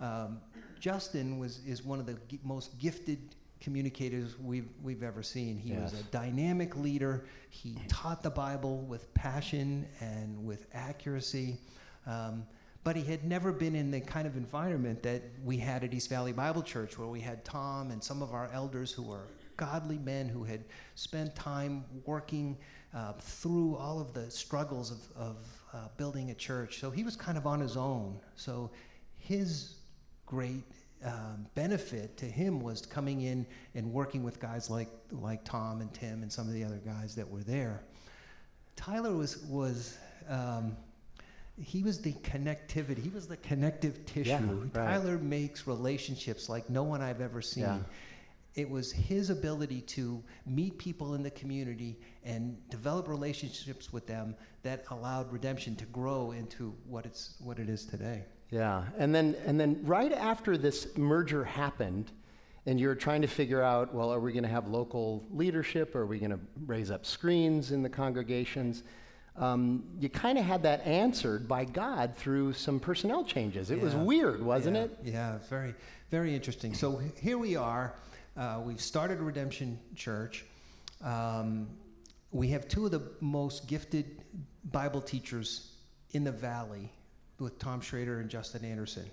Um, 0.00 0.40
Justin 0.80 1.38
was 1.38 1.60
is 1.66 1.82
one 1.84 1.98
of 2.00 2.06
the 2.06 2.16
gi- 2.28 2.40
most 2.42 2.78
gifted 2.78 3.34
communicators 3.60 4.38
we've 4.38 4.68
we've 4.82 5.02
ever 5.02 5.22
seen. 5.22 5.56
He 5.56 5.72
was 5.72 5.92
a 5.94 6.02
dynamic 6.04 6.76
leader. 6.76 7.24
He 7.48 7.78
taught 7.88 8.22
the 8.22 8.30
Bible 8.30 8.78
with 8.78 9.12
passion 9.14 9.86
and 10.00 10.44
with 10.44 10.66
accuracy. 10.74 11.58
Um, 12.06 12.46
but 12.82 12.96
he 12.96 13.02
had 13.02 13.24
never 13.24 13.50
been 13.50 13.74
in 13.74 13.90
the 13.90 14.00
kind 14.00 14.26
of 14.26 14.36
environment 14.36 15.02
that 15.04 15.22
we 15.42 15.56
had 15.56 15.84
at 15.84 15.94
East 15.94 16.10
Valley 16.10 16.32
Bible 16.32 16.62
Church, 16.62 16.98
where 16.98 17.08
we 17.08 17.20
had 17.20 17.42
Tom 17.42 17.90
and 17.90 18.04
some 18.04 18.20
of 18.22 18.34
our 18.34 18.50
elders 18.52 18.92
who 18.92 19.02
were 19.02 19.28
godly 19.56 19.98
men 19.98 20.28
who 20.28 20.44
had 20.44 20.64
spent 20.94 21.34
time 21.34 21.84
working 22.04 22.58
uh, 22.94 23.12
through 23.18 23.76
all 23.76 24.00
of 24.00 24.12
the 24.12 24.30
struggles 24.30 24.90
of, 24.90 24.98
of 25.16 25.36
uh, 25.72 25.88
building 25.96 26.30
a 26.30 26.34
church. 26.34 26.78
So 26.78 26.90
he 26.90 27.02
was 27.02 27.16
kind 27.16 27.36
of 27.36 27.46
on 27.46 27.60
his 27.60 27.76
own. 27.76 28.18
So 28.36 28.70
his 29.16 29.74
great 30.26 30.64
um, 31.04 31.46
benefit 31.54 32.16
to 32.18 32.24
him 32.24 32.60
was 32.60 32.86
coming 32.86 33.22
in 33.22 33.46
and 33.74 33.92
working 33.92 34.22
with 34.22 34.40
guys 34.40 34.70
like 34.70 34.88
like 35.10 35.44
Tom 35.44 35.80
and 35.80 35.92
Tim 35.92 36.22
and 36.22 36.32
some 36.32 36.46
of 36.46 36.54
the 36.54 36.64
other 36.64 36.80
guys 36.84 37.14
that 37.16 37.28
were 37.28 37.42
there. 37.42 37.82
Tyler 38.76 39.14
was 39.14 39.38
was 39.44 39.98
um, 40.28 40.76
he 41.60 41.82
was 41.82 42.00
the 42.00 42.12
connectivity. 42.12 43.02
He 43.02 43.10
was 43.10 43.28
the 43.28 43.36
connective 43.36 44.04
tissue. 44.06 44.30
Yeah, 44.30 44.40
right. 44.40 44.72
Tyler 44.72 45.18
makes 45.18 45.66
relationships 45.66 46.48
like 46.48 46.70
no 46.70 46.82
one 46.82 47.02
I've 47.02 47.20
ever 47.20 47.42
seen. 47.42 47.64
Yeah. 47.64 47.78
It 48.54 48.70
was 48.70 48.92
his 48.92 49.30
ability 49.30 49.80
to 49.80 50.22
meet 50.46 50.78
people 50.78 51.14
in 51.14 51.22
the 51.22 51.30
community 51.30 51.98
and 52.24 52.56
develop 52.70 53.08
relationships 53.08 53.92
with 53.92 54.06
them 54.06 54.36
that 54.62 54.84
allowed 54.90 55.32
redemption 55.32 55.74
to 55.76 55.84
grow 55.86 56.30
into 56.30 56.74
what 56.86 57.04
it's 57.04 57.34
what 57.40 57.58
it 57.58 57.68
is 57.68 57.84
today. 57.84 58.24
Yeah, 58.50 58.84
and 58.96 59.12
then 59.14 59.36
and 59.44 59.58
then 59.58 59.80
right 59.84 60.12
after 60.12 60.56
this 60.56 60.96
merger 60.96 61.44
happened, 61.44 62.12
and 62.66 62.78
you're 62.78 62.94
trying 62.94 63.22
to 63.22 63.28
figure 63.28 63.62
out, 63.62 63.92
well, 63.92 64.12
are 64.12 64.20
we 64.20 64.32
going 64.32 64.44
to 64.44 64.48
have 64.48 64.68
local 64.68 65.26
leadership? 65.32 65.94
Or 65.94 66.02
Are 66.02 66.06
we 66.06 66.18
going 66.18 66.30
to 66.30 66.40
raise 66.66 66.90
up 66.90 67.04
screens 67.04 67.72
in 67.72 67.82
the 67.82 67.88
congregations? 67.88 68.84
Um, 69.36 69.82
you 69.98 70.08
kind 70.08 70.38
of 70.38 70.44
had 70.44 70.62
that 70.62 70.86
answered 70.86 71.48
by 71.48 71.64
God 71.64 72.14
through 72.14 72.52
some 72.52 72.78
personnel 72.78 73.24
changes. 73.24 73.72
It 73.72 73.80
was 73.80 73.94
weird, 73.96 74.40
wasn't 74.40 74.76
yeah, 74.76 74.82
it? 74.82 74.98
Yeah, 75.02 75.38
very, 75.50 75.74
very 76.10 76.34
interesting. 76.34 76.72
So 76.72 77.00
here 77.20 77.36
we 77.36 77.56
are. 77.56 77.94
Uh, 78.36 78.60
we've 78.64 78.80
started 78.80 79.20
Redemption 79.20 79.78
Church. 79.94 80.44
Um, 81.04 81.68
we 82.32 82.48
have 82.48 82.66
two 82.66 82.84
of 82.84 82.90
the 82.90 83.02
most 83.20 83.68
gifted 83.68 84.22
Bible 84.72 85.00
teachers 85.00 85.76
in 86.10 86.24
the 86.24 86.32
valley 86.32 86.90
with 87.38 87.60
Tom 87.60 87.80
Schrader 87.80 88.18
and 88.18 88.28
Justin 88.28 88.64
Anderson. 88.64 89.08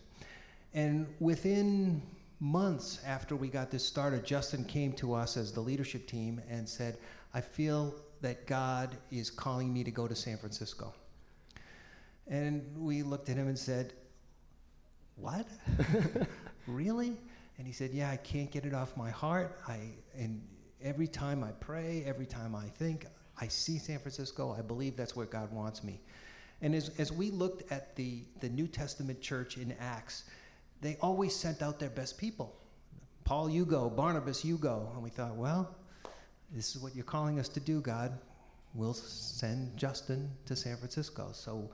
And 0.74 1.06
within 1.20 2.02
months 2.40 3.00
after 3.06 3.36
we 3.36 3.48
got 3.48 3.70
this 3.70 3.86
started, 3.86 4.26
Justin 4.26 4.66
came 4.66 4.92
to 4.94 5.14
us 5.14 5.38
as 5.38 5.52
the 5.52 5.62
leadership 5.62 6.08
team 6.08 6.42
and 6.50 6.68
said, 6.68 6.98
I 7.32 7.42
feel 7.42 7.94
that 8.22 8.48
God 8.48 8.98
is 9.12 9.30
calling 9.30 9.72
me 9.72 9.84
to 9.84 9.92
go 9.92 10.08
to 10.08 10.16
San 10.16 10.38
Francisco. 10.38 10.96
And 12.28 12.66
we 12.76 13.04
looked 13.04 13.30
at 13.30 13.36
him 13.36 13.48
and 13.48 13.58
said, 13.58 13.94
What? 15.16 15.46
really? 16.68 17.18
And 17.58 17.68
he 17.68 17.74
said, 17.74 17.92
Yeah, 17.92 18.10
I 18.10 18.18
can't 18.18 18.52
get 18.52 18.66
it 18.66 18.74
off 18.74 18.98
my 18.98 19.10
heart. 19.10 19.60
I 19.68 19.80
and 20.16 20.42
every 20.82 21.08
time 21.08 21.44
I 21.44 21.52
pray, 21.52 22.04
every 22.06 22.26
time 22.26 22.56
I 22.56 22.66
think, 22.66 23.06
I 23.40 23.48
see 23.48 23.78
San 23.78 24.00
Francisco. 24.00 24.56
I 24.58 24.62
believe 24.62 24.96
that's 24.96 25.16
where 25.16 25.26
God 25.26 25.52
wants 25.52 25.84
me. 25.84 26.02
And 26.62 26.76
as, 26.76 26.92
as 27.00 27.12
we 27.12 27.32
looked 27.32 27.72
at 27.72 27.96
the, 27.96 28.24
the 28.40 28.50
New 28.50 28.68
Testament 28.68 29.20
church 29.22 29.58
in 29.58 29.74
Acts, 29.80 30.26
they 30.82 30.98
always 31.02 31.36
sent 31.36 31.62
out 31.62 31.80
their 31.80 31.90
best 31.90 32.18
people. 32.18 32.56
Paul, 33.24 33.50
you 33.50 33.66
go. 33.66 33.90
Barnabas, 33.90 34.46
you 34.46 34.58
go. 34.58 34.90
And 34.94 35.04
we 35.04 35.10
thought, 35.10 35.36
well, 35.36 35.76
this 36.52 36.76
is 36.76 36.82
what 36.82 36.96
you're 36.96 37.04
calling 37.04 37.40
us 37.40 37.50
to 37.50 37.60
do, 37.60 37.82
God. 37.82 38.18
We'll 38.74 38.94
send 38.94 39.76
Justin 39.76 40.30
to 40.46 40.56
San 40.56 40.78
Francisco. 40.78 41.30
So 41.34 41.72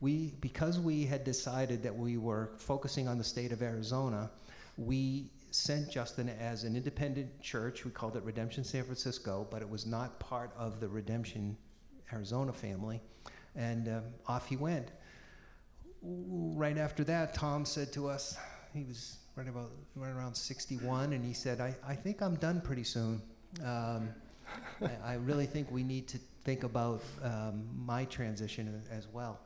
we, 0.00 0.34
because 0.40 0.78
we 0.78 1.04
had 1.04 1.24
decided 1.24 1.82
that 1.82 1.94
we 1.94 2.16
were 2.16 2.52
focusing 2.58 3.08
on 3.08 3.18
the 3.18 3.24
state 3.24 3.52
of 3.52 3.62
Arizona, 3.62 4.30
we 4.78 5.30
sent 5.50 5.90
Justin 5.90 6.28
as 6.28 6.64
an 6.64 6.76
independent 6.76 7.40
church. 7.42 7.84
We 7.84 7.90
called 7.90 8.16
it 8.16 8.22
Redemption 8.22 8.64
San 8.64 8.84
Francisco, 8.84 9.46
but 9.50 9.60
it 9.60 9.68
was 9.68 9.86
not 9.86 10.18
part 10.20 10.52
of 10.56 10.80
the 10.80 10.88
Redemption 10.88 11.56
Arizona 12.12 12.52
family. 12.52 13.00
And 13.56 13.88
um, 13.88 14.02
off 14.26 14.46
he 14.46 14.56
went. 14.56 14.92
Right 16.00 16.78
after 16.78 17.02
that, 17.04 17.34
Tom 17.34 17.64
said 17.64 17.92
to 17.94 18.08
us, 18.08 18.38
he 18.72 18.84
was 18.84 19.18
right 19.34 19.48
about 19.48 19.70
right 19.96 20.10
around 20.10 20.34
61, 20.34 21.12
and 21.12 21.24
he 21.24 21.32
said, 21.32 21.60
"I, 21.60 21.74
I 21.86 21.94
think 21.94 22.22
I'm 22.22 22.36
done 22.36 22.60
pretty 22.60 22.84
soon. 22.84 23.20
Um, 23.64 24.10
I, 24.80 24.90
I 25.04 25.14
really 25.14 25.46
think 25.46 25.70
we 25.72 25.82
need 25.82 26.06
to 26.08 26.18
think 26.44 26.62
about 26.62 27.02
um, 27.22 27.66
my 27.76 28.04
transition 28.04 28.80
as 28.92 29.08
well." 29.12 29.40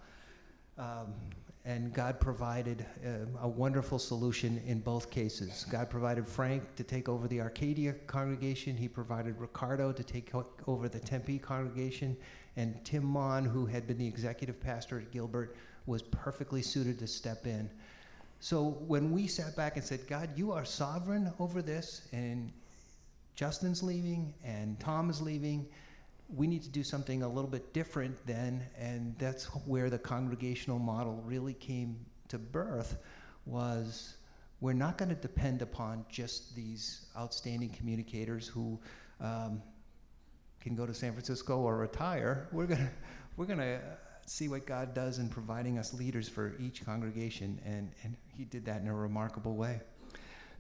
And 1.64 1.92
God 1.92 2.18
provided 2.18 2.85
uh, 3.07 3.40
a 3.40 3.48
wonderful 3.48 3.98
solution 3.98 4.61
in 4.66 4.81
both 4.81 5.11
cases. 5.11 5.64
God 5.70 5.88
provided 5.88 6.27
Frank 6.27 6.75
to 6.75 6.83
take 6.83 7.09
over 7.09 7.29
the 7.29 7.40
Arcadia 7.40 7.92
congregation. 8.09 8.77
He 8.77 8.88
provided 8.88 9.38
Ricardo 9.38 9.92
to 9.92 10.03
take 10.03 10.35
o- 10.35 10.46
over 10.66 10.88
the 10.88 10.98
Tempe 10.98 11.38
congregation. 11.38 12.16
And 12.57 12.85
Tim 12.85 13.05
Mon, 13.05 13.44
who 13.44 13.64
had 13.64 13.87
been 13.87 13.98
the 13.98 14.07
executive 14.07 14.61
pastor 14.61 14.98
at 14.98 15.12
Gilbert, 15.12 15.57
was 15.87 16.03
perfectly 16.03 16.62
suited 16.62 16.98
to 16.98 17.07
step 17.07 17.46
in. 17.46 17.70
So 18.40 18.70
when 18.88 19.12
we 19.12 19.29
sat 19.29 19.55
back 19.55 19.77
and 19.77 19.85
said, 19.85 20.09
God, 20.09 20.31
you 20.37 20.51
are 20.51 20.64
sovereign 20.64 21.33
over 21.38 21.62
this, 21.62 22.09
and 22.12 22.53
Justin's 23.37 23.85
leaving 23.85 24.35
and 24.44 24.79
Tom 24.81 25.11
is 25.11 25.20
leaving, 25.20 25.66
we 26.35 26.47
need 26.47 26.62
to 26.62 26.71
do 26.71 26.83
something 26.83 27.23
a 27.23 27.29
little 27.29 27.51
bit 27.51 27.73
different 27.73 28.16
then, 28.27 28.66
and 28.79 29.14
that's 29.18 29.45
where 29.66 29.90
the 29.90 29.99
congregational 29.99 30.79
model 30.79 31.23
really 31.27 31.55
came 31.55 31.99
to 32.29 32.38
birth 32.38 32.97
was 33.45 34.16
we're 34.61 34.73
not 34.73 34.97
going 34.97 35.09
to 35.09 35.14
depend 35.14 35.61
upon 35.61 36.05
just 36.09 36.55
these 36.55 37.07
outstanding 37.16 37.68
communicators 37.71 38.47
who 38.47 38.79
um, 39.21 39.61
can 40.61 40.75
go 40.75 40.87
to 40.87 40.95
San 40.95 41.12
Francisco 41.12 41.59
or 41.59 41.77
retire. 41.77 42.49
We're 42.53 42.66
going 42.66 42.81
to 42.81 42.90
we're 43.37 43.47
to 43.47 43.81
see 44.27 44.49
what 44.49 44.66
God 44.66 44.95
does 44.95 45.18
in 45.18 45.29
providing 45.29 45.79
us 45.79 45.92
leaders 45.92 46.29
for 46.29 46.55
each 46.61 46.85
congregation, 46.85 47.61
and, 47.64 47.90
and 48.03 48.16
He 48.37 48.45
did 48.45 48.64
that 48.66 48.81
in 48.81 48.88
a 48.88 48.95
remarkable 48.95 49.55
way. 49.55 49.81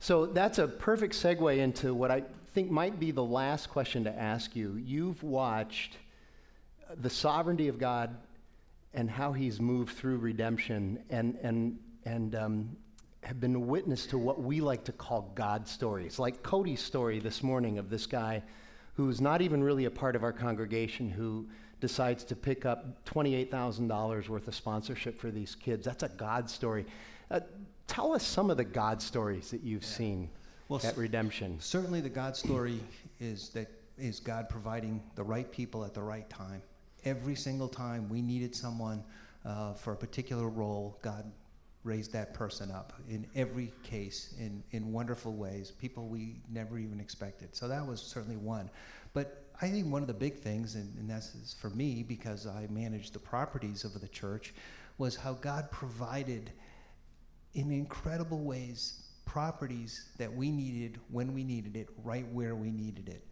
So 0.02 0.26
that's 0.26 0.58
a 0.58 0.66
perfect 0.66 1.14
segue 1.14 1.56
into 1.56 1.94
what 1.94 2.10
I 2.10 2.24
think 2.54 2.72
might 2.72 2.98
be 2.98 3.12
the 3.12 3.22
last 3.22 3.70
question 3.70 4.02
to 4.02 4.10
ask 4.10 4.56
you. 4.56 4.74
You've 4.84 5.22
watched 5.22 5.96
the 7.00 7.08
sovereignty 7.08 7.68
of 7.68 7.78
God 7.78 8.16
and 8.94 9.08
how 9.08 9.30
He's 9.30 9.60
moved 9.60 9.96
through 9.96 10.16
redemption, 10.16 10.98
and 11.08 11.38
and 11.44 11.78
and 12.04 12.34
um, 12.34 12.76
have 13.22 13.38
been 13.38 13.68
witness 13.68 14.06
to 14.06 14.18
what 14.18 14.42
we 14.42 14.60
like 14.60 14.82
to 14.86 14.92
call 14.92 15.30
God 15.36 15.68
stories, 15.68 16.18
like 16.18 16.42
Cody's 16.42 16.82
story 16.82 17.20
this 17.20 17.40
morning 17.40 17.78
of 17.78 17.88
this 17.88 18.06
guy 18.06 18.42
who's 18.96 19.20
not 19.20 19.40
even 19.40 19.62
really 19.62 19.84
a 19.84 19.90
part 19.90 20.16
of 20.16 20.24
our 20.24 20.32
congregation 20.32 21.10
who 21.10 21.46
decides 21.80 22.24
to 22.24 22.34
pick 22.34 22.66
up 22.66 23.04
$28,000 23.04 24.28
worth 24.28 24.48
of 24.48 24.54
sponsorship 24.56 25.20
for 25.20 25.30
these 25.30 25.54
kids. 25.54 25.86
That's 25.86 26.02
a 26.02 26.08
God 26.08 26.50
story. 26.50 26.86
Uh, 27.30 27.38
tell 27.92 28.14
us 28.14 28.26
some 28.26 28.50
of 28.50 28.56
the 28.56 28.64
God 28.64 29.02
stories 29.02 29.50
that 29.50 29.62
you've 29.62 29.82
yeah. 29.82 29.88
seen 29.88 30.30
well, 30.68 30.80
at 30.82 30.96
Redemption. 30.96 31.60
Certainly, 31.60 32.00
the 32.00 32.08
God 32.08 32.34
story 32.36 32.80
is 33.20 33.50
that 33.50 33.68
is 33.98 34.18
God 34.18 34.48
providing 34.48 35.02
the 35.14 35.22
right 35.22 35.50
people 35.52 35.84
at 35.84 35.92
the 35.92 36.02
right 36.02 36.28
time. 36.30 36.62
Every 37.04 37.34
single 37.34 37.68
time 37.68 38.08
we 38.08 38.22
needed 38.22 38.56
someone 38.56 39.04
uh, 39.44 39.74
for 39.74 39.92
a 39.92 39.96
particular 39.96 40.48
role, 40.48 40.98
God 41.02 41.30
raised 41.84 42.12
that 42.12 42.32
person 42.32 42.70
up 42.70 42.94
in 43.10 43.26
every 43.34 43.72
case 43.82 44.34
in, 44.38 44.62
in 44.70 44.92
wonderful 44.92 45.34
ways, 45.34 45.72
people 45.72 46.06
we 46.06 46.36
never 46.50 46.78
even 46.78 47.00
expected. 47.00 47.54
So 47.54 47.68
that 47.68 47.86
was 47.86 48.00
certainly 48.00 48.36
one. 48.36 48.70
But 49.12 49.44
I 49.60 49.68
think 49.68 49.92
one 49.92 50.00
of 50.00 50.08
the 50.08 50.14
big 50.14 50.38
things, 50.38 50.76
and, 50.76 50.96
and 50.96 51.10
that's 51.10 51.54
for 51.60 51.70
me 51.70 52.02
because 52.02 52.46
I 52.46 52.68
managed 52.70 53.12
the 53.12 53.18
properties 53.18 53.84
of 53.84 54.00
the 54.00 54.08
church, 54.08 54.54
was 54.96 55.16
how 55.16 55.34
God 55.34 55.70
provided 55.70 56.52
in 57.54 57.70
incredible 57.70 58.40
ways 58.40 59.02
properties 59.24 60.10
that 60.18 60.32
we 60.32 60.50
needed 60.50 60.98
when 61.10 61.32
we 61.32 61.44
needed 61.44 61.76
it, 61.76 61.88
right 62.04 62.26
where 62.32 62.54
we 62.54 62.70
needed 62.70 63.08
it. 63.08 63.24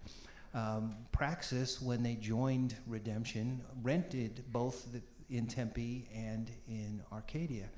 Um, 0.55 0.97
Praxis, 1.13 1.81
when 1.81 2.03
they 2.03 2.15
joined 2.15 2.75
Redemption, 2.87 3.61
rented 3.83 4.45
both 4.53 4.91
the, 4.93 5.03
in 5.35 5.47
Tempe 5.47 6.09
and 6.15 6.51
in 6.69 7.03
Arcadia. 7.13 7.69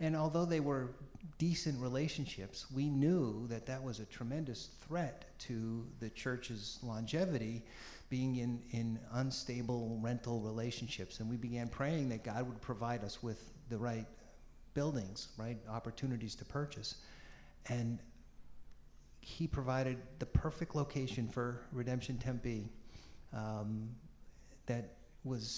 And 0.00 0.14
although 0.14 0.44
they 0.44 0.60
were 0.60 0.90
decent 1.38 1.80
relationships, 1.80 2.66
we 2.72 2.88
knew 2.88 3.46
that 3.48 3.66
that 3.66 3.82
was 3.82 3.98
a 3.98 4.04
tremendous 4.04 4.70
threat 4.86 5.24
to 5.40 5.86
the 6.00 6.10
church's 6.10 6.78
longevity 6.82 7.62
being 8.08 8.36
in, 8.36 8.60
in 8.70 8.98
unstable 9.12 9.98
rental 10.02 10.40
relationships. 10.40 11.20
And 11.20 11.28
we 11.28 11.36
began 11.36 11.68
praying 11.68 12.08
that 12.10 12.24
God 12.24 12.46
would 12.46 12.60
provide 12.60 13.04
us 13.04 13.22
with 13.22 13.50
the 13.68 13.78
right 13.78 14.06
buildings, 14.80 15.20
right 15.36 15.58
opportunities 15.78 16.34
to 16.36 16.44
purchase. 16.44 16.90
And 17.68 17.98
He 19.20 19.44
provided 19.48 19.96
the 20.20 20.26
perfect 20.26 20.72
location 20.82 21.24
for 21.28 21.46
Redemption 21.72 22.16
Tempe 22.16 22.68
um, 23.32 23.88
that 24.66 24.84
was 25.24 25.48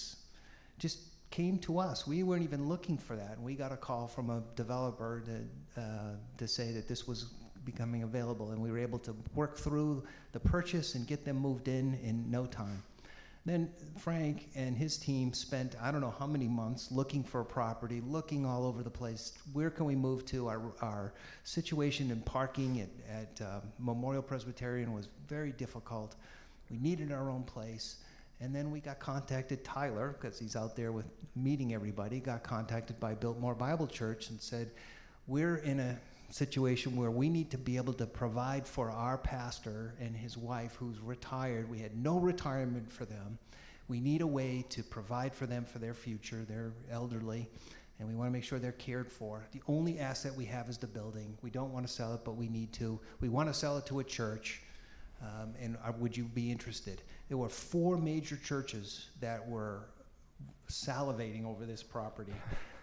just 0.79 0.97
came 1.29 1.59
to 1.59 1.71
us. 1.77 2.07
We 2.07 2.23
weren't 2.23 2.43
even 2.43 2.67
looking 2.67 2.97
for 2.97 3.15
that. 3.15 3.39
We 3.39 3.53
got 3.63 3.71
a 3.71 3.77
call 3.77 4.07
from 4.07 4.29
a 4.37 4.41
developer 4.55 5.23
to, 5.27 5.81
uh, 5.81 6.15
to 6.37 6.47
say 6.47 6.71
that 6.71 6.87
this 6.87 7.07
was 7.07 7.19
becoming 7.63 8.01
available, 8.03 8.47
and 8.51 8.59
we 8.65 8.71
were 8.71 8.79
able 8.89 8.99
to 8.99 9.15
work 9.35 9.55
through 9.65 10.03
the 10.31 10.39
purchase 10.39 10.95
and 10.95 11.05
get 11.05 11.23
them 11.23 11.37
moved 11.37 11.67
in 11.67 11.85
in 12.09 12.15
no 12.29 12.47
time. 12.47 12.81
Then 13.45 13.71
Frank 13.97 14.49
and 14.55 14.77
his 14.77 14.97
team 14.97 15.33
spent 15.33 15.75
I 15.81 15.91
don't 15.91 16.01
know 16.01 16.13
how 16.17 16.27
many 16.27 16.47
months 16.47 16.91
looking 16.91 17.23
for 17.23 17.41
a 17.41 17.45
property, 17.45 18.01
looking 18.05 18.45
all 18.45 18.65
over 18.65 18.83
the 18.83 18.89
place. 18.89 19.33
Where 19.53 19.71
can 19.71 19.85
we 19.85 19.95
move 19.95 20.25
to? 20.27 20.47
Our, 20.47 20.61
our 20.81 21.13
situation 21.43 22.11
in 22.11 22.21
parking 22.21 22.81
at, 22.81 22.89
at 23.09 23.45
uh, 23.45 23.59
Memorial 23.79 24.21
Presbyterian 24.21 24.93
was 24.93 25.07
very 25.27 25.51
difficult. 25.53 26.15
We 26.69 26.77
needed 26.77 27.11
our 27.11 27.29
own 27.29 27.43
place. 27.43 27.97
And 28.39 28.55
then 28.55 28.71
we 28.71 28.79
got 28.79 28.99
contacted, 28.99 29.63
Tyler, 29.63 30.15
because 30.19 30.39
he's 30.39 30.55
out 30.55 30.75
there 30.75 30.91
with 30.91 31.05
meeting 31.35 31.75
everybody, 31.75 32.19
got 32.19 32.41
contacted 32.43 32.99
by 32.99 33.13
Biltmore 33.13 33.53
Bible 33.53 33.85
Church 33.85 34.31
and 34.31 34.41
said, 34.41 34.71
We're 35.27 35.57
in 35.57 35.79
a 35.79 35.99
situation 36.31 36.95
where 36.95 37.11
we 37.11 37.29
need 37.29 37.51
to 37.51 37.57
be 37.57 37.77
able 37.77 37.93
to 37.93 38.05
provide 38.05 38.65
for 38.65 38.89
our 38.89 39.17
pastor 39.17 39.93
and 39.99 40.15
his 40.15 40.37
wife 40.37 40.75
who's 40.75 40.99
retired. 40.99 41.69
We 41.69 41.79
had 41.79 41.95
no 41.95 42.17
retirement 42.17 42.91
for 42.91 43.05
them. 43.05 43.37
We 43.87 43.99
need 43.99 44.21
a 44.21 44.27
way 44.27 44.65
to 44.69 44.83
provide 44.83 45.35
for 45.35 45.45
them 45.45 45.65
for 45.65 45.79
their 45.79 45.93
future. 45.93 46.45
They're 46.47 46.73
elderly, 46.89 47.49
and 47.99 48.07
we 48.07 48.15
want 48.15 48.29
to 48.29 48.31
make 48.31 48.43
sure 48.43 48.57
they're 48.57 48.71
cared 48.71 49.11
for. 49.11 49.45
The 49.51 49.61
only 49.67 49.99
asset 49.99 50.33
we 50.33 50.45
have 50.45 50.69
is 50.69 50.77
the 50.77 50.87
building. 50.87 51.37
We 51.41 51.49
don't 51.49 51.73
want 51.73 51.85
to 51.85 51.91
sell 51.91 52.13
it, 52.13 52.21
but 52.23 52.37
we 52.37 52.47
need 52.47 52.71
to. 52.73 52.99
We 53.19 53.27
want 53.27 53.49
to 53.49 53.53
sell 53.53 53.77
it 53.77 53.85
to 53.87 53.99
a 53.99 54.03
church. 54.03 54.61
Um, 55.21 55.53
and 55.61 55.77
uh, 55.85 55.91
would 55.99 56.17
you 56.17 56.23
be 56.23 56.49
interested? 56.51 57.01
There 57.27 57.37
were 57.37 57.49
four 57.49 57.97
major 57.97 58.37
churches 58.37 59.09
that 59.19 59.47
were 59.47 59.89
salivating 60.69 61.45
over 61.45 61.65
this 61.65 61.83
property. 61.83 62.33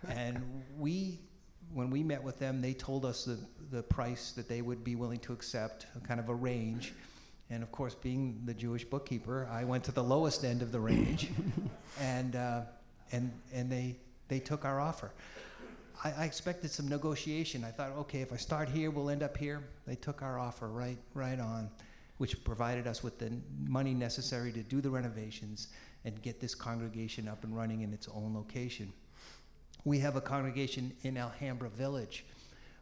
and 0.08 0.62
we, 0.78 1.20
when 1.72 1.90
we 1.90 2.02
met 2.02 2.22
with 2.22 2.38
them, 2.38 2.60
they 2.60 2.72
told 2.72 3.04
us 3.04 3.24
the, 3.24 3.38
the 3.70 3.82
price 3.82 4.32
that 4.32 4.48
they 4.48 4.62
would 4.62 4.84
be 4.84 4.94
willing 4.94 5.18
to 5.20 5.32
accept, 5.32 5.86
kind 6.06 6.20
of 6.20 6.28
a 6.28 6.34
range. 6.34 6.94
And 7.50 7.62
of 7.62 7.72
course, 7.72 7.94
being 7.94 8.42
the 8.44 8.54
Jewish 8.54 8.84
bookkeeper, 8.84 9.48
I 9.50 9.64
went 9.64 9.84
to 9.84 9.92
the 9.92 10.02
lowest 10.02 10.44
end 10.44 10.62
of 10.62 10.72
the 10.72 10.80
range, 10.80 11.30
and 12.00 12.36
uh, 12.36 12.62
and 13.12 13.32
and 13.52 13.70
they 13.70 13.96
they 14.28 14.38
took 14.38 14.66
our 14.66 14.80
offer. 14.80 15.12
I, 16.04 16.12
I, 16.18 16.24
expected 16.24 16.70
some 16.70 16.86
negotiation. 16.86 17.64
I 17.64 17.70
thought, 17.70 17.92
okay, 17.92 18.20
if 18.20 18.32
I 18.32 18.36
start 18.36 18.68
here, 18.68 18.90
we'll 18.90 19.08
end 19.08 19.22
up 19.22 19.36
here. 19.36 19.64
They 19.86 19.96
took 19.96 20.20
our 20.22 20.38
offer 20.38 20.68
right 20.68 20.98
right 21.14 21.40
on 21.40 21.70
which 22.18 22.42
provided 22.44 22.86
us 22.86 23.02
with 23.02 23.18
the 23.18 23.32
money 23.66 23.94
necessary 23.94 24.52
to 24.52 24.62
do 24.62 24.80
the 24.80 24.90
renovations 24.90 25.68
and 26.04 26.20
get 26.22 26.40
this 26.40 26.54
congregation 26.54 27.26
up 27.26 27.42
and 27.44 27.56
running 27.56 27.82
in 27.82 27.92
its 27.92 28.08
own 28.08 28.34
location. 28.34 28.92
We 29.84 29.98
have 30.00 30.16
a 30.16 30.20
congregation 30.20 30.92
in 31.02 31.16
Alhambra 31.16 31.68
Village, 31.68 32.24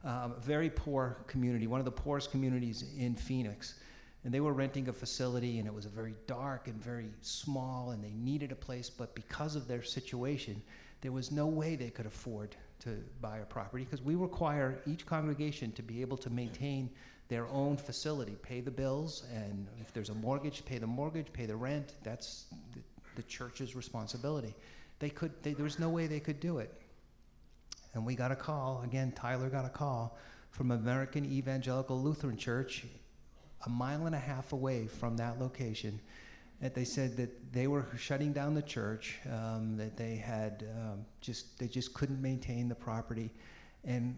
uh, 0.04 0.30
a 0.37 0.40
very 0.40 0.70
poor 0.70 1.18
community, 1.26 1.66
one 1.66 1.80
of 1.80 1.85
the 1.85 1.92
poorest 1.92 2.30
communities 2.30 2.85
in 2.98 3.14
Phoenix. 3.14 3.74
And 4.24 4.35
they 4.35 4.40
were 4.40 4.52
renting 4.52 4.88
a 4.88 4.92
facility, 4.92 5.59
and 5.59 5.68
it 5.68 5.74
was 5.74 5.87
a 5.87 5.90
very 5.90 6.14
dark 6.26 6.66
and 6.66 6.82
very 6.82 7.11
small, 7.20 7.90
and 7.92 8.02
they 8.02 8.12
needed 8.12 8.50
a 8.50 8.56
place, 8.56 8.90
but 8.90 9.14
because 9.14 9.54
of 9.54 9.68
their 9.68 9.85
situation, 9.85 10.61
there 11.00 11.12
was 11.12 11.30
no 11.30 11.46
way 11.46 11.76
they 11.76 11.90
could 11.90 12.06
afford 12.06 12.56
to 12.80 12.98
buy 13.20 13.38
a 13.38 13.44
property 13.44 13.85
because 13.85 14.02
we 14.02 14.16
require 14.16 14.78
each 14.87 15.06
congregation 15.06 15.70
to 15.72 15.82
be 15.82 16.00
able 16.00 16.16
to 16.16 16.30
maintain 16.30 16.90
their 17.28 17.46
own 17.48 17.76
facility, 17.76 18.37
pay 18.42 18.61
the 18.61 18.70
bills, 18.70 19.24
and 19.32 19.66
if 19.80 19.92
there's 19.92 20.11
a 20.11 20.14
mortgage, 20.14 20.64
pay 20.64 20.78
the 20.78 20.87
mortgage, 20.87 21.32
pay 21.32 21.46
the 21.46 21.56
rent. 21.56 21.94
That's 22.02 22.46
the, 22.74 22.80
the 23.16 23.22
church's 23.24 23.74
responsibility. 23.74 24.54
They 24.98 25.11
could. 25.11 25.32
They, 25.42 25.52
there 25.52 25.64
was 25.64 25.78
no 25.78 25.88
way 25.88 26.06
they 26.06 26.20
could 26.20 26.40
do 26.40 26.59
it. 26.59 26.72
And 27.96 28.06
we 28.06 28.14
got 28.14 28.30
a 28.30 28.37
call 28.37 28.82
again. 28.85 29.11
Tyler 29.11 29.50
got 29.50 29.64
a 29.64 29.70
call 29.70 30.16
from 30.50 30.70
American 30.70 31.24
Evangelical 31.24 32.00
Lutheran 32.00 32.37
Church, 32.37 32.87
a 33.64 33.68
mile 33.68 34.06
and 34.06 34.14
a 34.14 34.18
half 34.18 34.52
away 34.52 34.87
from 34.87 35.16
that 35.16 35.40
location. 35.40 36.00
That 36.61 36.74
they 36.74 36.85
said 36.85 37.16
that 37.16 37.52
they 37.52 37.66
were 37.66 37.87
shutting 37.98 38.32
down 38.32 38.54
the 38.54 38.62
church. 38.62 39.18
Um, 39.30 39.76
that 39.76 39.96
they 39.96 40.16
had 40.16 40.64
um, 40.78 41.04
just 41.20 41.59
they 41.59 41.66
just 41.66 41.92
couldn't 41.92 42.22
maintain 42.22 42.68
the 42.68 42.74
property 42.74 43.32
and 43.87 44.16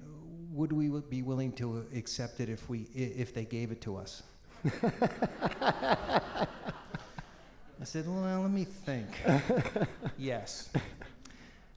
would 0.52 0.72
we 0.72 0.88
be 1.10 1.22
willing 1.22 1.52
to 1.52 1.84
accept 1.94 2.40
it 2.40 2.48
if, 2.48 2.68
we, 2.70 2.88
if 2.94 3.34
they 3.34 3.44
gave 3.44 3.70
it 3.70 3.82
to 3.82 3.96
us? 3.96 4.22
I 7.80 7.84
said, 7.84 8.08
well, 8.08 8.40
let 8.40 8.50
me 8.50 8.64
think. 8.64 9.06
yes. 10.18 10.70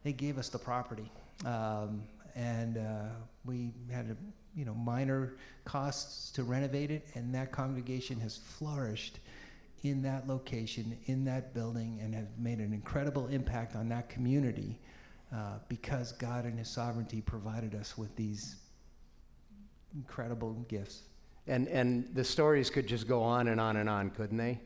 They 0.04 0.14
gave 0.14 0.38
us 0.38 0.48
the 0.50 0.58
property. 0.58 1.12
Um, 1.46 2.04
and 2.36 2.78
uh, 2.78 3.10
we 3.46 3.74
had 3.92 4.06
a, 4.06 4.18
you 4.58 4.66
know 4.66 4.74
minor 4.74 5.36
costs 5.66 6.32
to 6.32 6.44
renovate 6.44 6.92
it, 6.92 7.08
and 7.16 7.34
that 7.36 7.52
congregation 7.52 8.20
has 8.20 8.38
flourished 8.38 9.20
in 9.84 10.02
that 10.04 10.28
location, 10.28 10.98
in 11.06 11.26
that 11.26 11.54
building, 11.54 12.00
and 12.02 12.14
has 12.14 12.28
made 12.38 12.60
an 12.60 12.74
incredible 12.74 13.28
impact 13.28 13.76
on 13.76 13.90
that 13.90 14.10
community 14.10 14.80
uh, 15.34 15.58
because 15.68 16.12
God 16.12 16.46
in 16.46 16.58
His 16.58 16.70
sovereignty 16.70 17.22
provided 17.22 17.74
us 17.74 17.98
with 17.98 18.16
these 18.16 18.58
incredible 19.96 20.54
gifts. 20.68 21.04
And, 21.48 21.68
and 21.68 22.08
the 22.14 22.24
stories 22.24 22.70
could 22.70 22.88
just 22.88 23.08
go 23.08 23.22
on 23.24 23.48
and 23.48 23.60
on 23.60 23.78
and 23.78 23.90
on, 23.90 24.12
couldn't 24.12 24.38
they? 24.38 24.60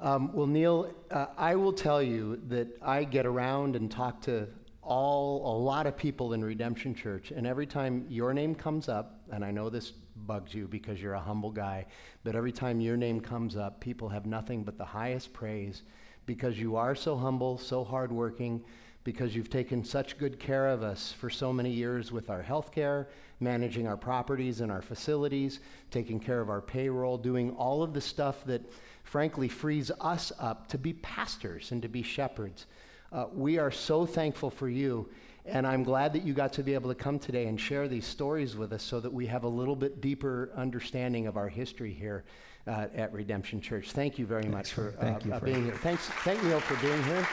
Um, 0.00 0.32
well, 0.32 0.48
Neil, 0.48 0.92
uh, 1.10 1.26
I 1.38 1.54
will 1.54 1.72
tell 1.72 2.02
you 2.02 2.40
that 2.48 2.66
I 2.82 3.04
get 3.04 3.24
around 3.24 3.76
and 3.76 3.90
talk 3.90 4.20
to 4.22 4.48
all 4.82 5.56
a 5.56 5.58
lot 5.58 5.86
of 5.86 5.96
people 5.96 6.32
in 6.32 6.44
Redemption 6.44 6.94
Church, 6.94 7.30
and 7.30 7.46
every 7.46 7.66
time 7.66 8.04
your 8.08 8.34
name 8.34 8.54
comes 8.54 8.88
up, 8.88 9.20
and 9.30 9.44
I 9.44 9.50
know 9.50 9.70
this 9.70 9.92
bugs 10.26 10.52
you 10.52 10.66
because 10.66 11.00
you're 11.00 11.14
a 11.14 11.20
humble 11.20 11.50
guy, 11.50 11.86
but 12.24 12.34
every 12.34 12.52
time 12.52 12.80
your 12.80 12.96
name 12.96 13.20
comes 13.20 13.56
up, 13.56 13.80
people 13.80 14.08
have 14.08 14.26
nothing 14.26 14.64
but 14.64 14.78
the 14.78 14.84
highest 14.84 15.32
praise 15.32 15.82
because 16.26 16.58
you 16.58 16.76
are 16.76 16.94
so 16.94 17.16
humble, 17.16 17.58
so 17.58 17.84
hardworking, 17.84 18.62
because 19.04 19.34
you've 19.34 19.50
taken 19.50 19.84
such 19.84 20.18
good 20.18 20.38
care 20.38 20.68
of 20.68 20.82
us 20.82 21.12
for 21.12 21.28
so 21.30 21.52
many 21.52 21.70
years 21.70 22.12
with 22.12 22.30
our 22.30 22.42
health 22.42 22.70
care, 22.72 23.08
managing 23.40 23.88
our 23.88 23.96
properties 23.96 24.60
and 24.60 24.70
our 24.70 24.82
facilities, 24.82 25.60
taking 25.90 26.20
care 26.20 26.40
of 26.40 26.48
our 26.48 26.60
payroll, 26.60 27.18
doing 27.18 27.50
all 27.52 27.82
of 27.82 27.94
the 27.94 28.00
stuff 28.00 28.44
that 28.44 28.62
frankly 29.02 29.48
frees 29.48 29.90
us 30.00 30.32
up 30.38 30.68
to 30.68 30.78
be 30.78 30.92
pastors 30.92 31.72
and 31.72 31.82
to 31.82 31.88
be 31.88 32.02
shepherds. 32.02 32.66
Uh, 33.12 33.26
we 33.34 33.58
are 33.58 33.70
so 33.70 34.06
thankful 34.06 34.50
for 34.50 34.68
you. 34.68 35.08
And 35.44 35.66
I'm 35.66 35.82
glad 35.82 36.12
that 36.12 36.22
you 36.22 36.34
got 36.34 36.52
to 36.54 36.62
be 36.62 36.72
able 36.72 36.88
to 36.88 36.94
come 36.94 37.18
today 37.18 37.46
and 37.46 37.60
share 37.60 37.88
these 37.88 38.06
stories 38.06 38.56
with 38.56 38.72
us 38.72 38.82
so 38.82 39.00
that 39.00 39.12
we 39.12 39.26
have 39.26 39.42
a 39.42 39.48
little 39.48 39.74
bit 39.74 40.00
deeper 40.00 40.50
understanding 40.56 41.26
of 41.26 41.36
our 41.36 41.48
history 41.48 41.92
here 41.92 42.24
uh, 42.68 42.86
at 42.94 43.12
Redemption 43.12 43.60
Church. 43.60 43.90
Thank 43.90 44.18
you 44.18 44.26
very 44.26 44.46
much 44.46 44.72
for, 44.72 44.94
uh, 45.00 45.18
you 45.24 45.32
uh, 45.32 45.40
being 45.40 45.64
here. 45.64 45.74
Thanks, 45.74 46.06
thank 46.22 46.42
Neil 46.44 46.60
for 46.60 46.76
being 46.86 47.02
here. 47.04 47.26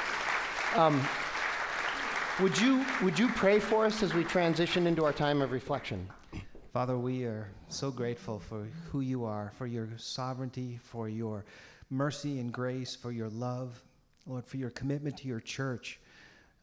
Um, 0.76 1.08
would 2.42 2.60
you, 2.60 2.84
would 3.04 3.20
you 3.20 3.28
pray 3.30 3.60
for 3.60 3.86
us 3.86 4.02
as 4.02 4.14
we 4.16 4.24
transition 4.24 4.88
into 4.88 5.06
our 5.06 5.14
time 5.14 5.42
of 5.44 5.52
reflection? 5.52 6.10
Father, 6.74 6.98
we 6.98 7.26
are 7.26 7.52
so 7.68 7.92
grateful 7.92 8.40
for 8.40 8.68
who 8.92 9.02
you 9.02 9.24
are, 9.24 9.52
for 9.56 9.68
your 9.68 9.90
sovereignty, 9.98 10.80
for 10.82 11.10
your 11.10 11.46
mercy 11.92 12.40
and 12.40 12.52
grace, 12.52 12.96
for 12.96 13.12
your 13.12 13.30
love, 13.30 13.84
Lord, 14.30 14.46
for 14.46 14.58
your 14.58 14.70
commitment 14.70 15.18
to 15.18 15.28
your 15.28 15.40
church. 15.40 16.00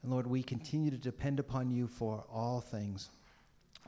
And 0.02 0.12
Lord, 0.12 0.26
we 0.26 0.42
continue 0.42 0.90
to 0.90 0.96
depend 0.96 1.40
upon 1.40 1.70
you 1.70 1.88
for 1.88 2.24
all 2.32 2.60
things. 2.60 3.10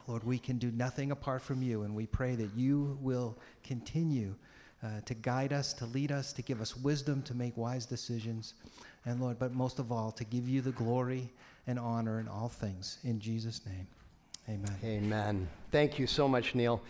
Lord, 0.09 0.25
we 0.25 0.39
can 0.39 0.59
do 0.59 0.73
nothing 0.73 1.13
apart 1.13 1.43
from 1.43 1.63
you, 1.63 1.83
and 1.83 1.95
we 1.95 2.07
pray 2.07 2.35
that 2.35 2.51
you 2.57 2.99
will 3.01 3.39
continue 3.63 4.35
uh, 4.83 5.01
to 5.05 5.15
guide 5.15 5.53
us, 5.53 5.73
to 5.75 5.87
lead 5.87 6.11
us, 6.11 6.33
to 6.33 6.43
give 6.43 6.61
us 6.61 6.77
wisdom 6.77 7.23
to 7.23 7.35
make 7.35 7.57
wise 7.57 7.87
decisions. 7.87 8.55
And 9.05 9.21
Lord, 9.21 9.39
but 9.39 9.53
most 9.53 9.79
of 9.79 9.93
all, 9.93 10.11
to 10.13 10.25
give 10.25 10.49
you 10.49 10.61
the 10.61 10.73
glory 10.73 11.31
and 11.67 11.79
honor 11.79 12.21
in 12.21 12.27
all 12.27 12.49
things. 12.49 12.99
In 13.05 13.21
Jesus' 13.21 13.61
name, 13.67 13.87
amen. 14.49 14.77
Amen. 14.83 15.49
Thank 15.71 15.99
you 15.99 16.07
so 16.07 16.27
much, 16.27 16.55
Neil. 16.55 16.81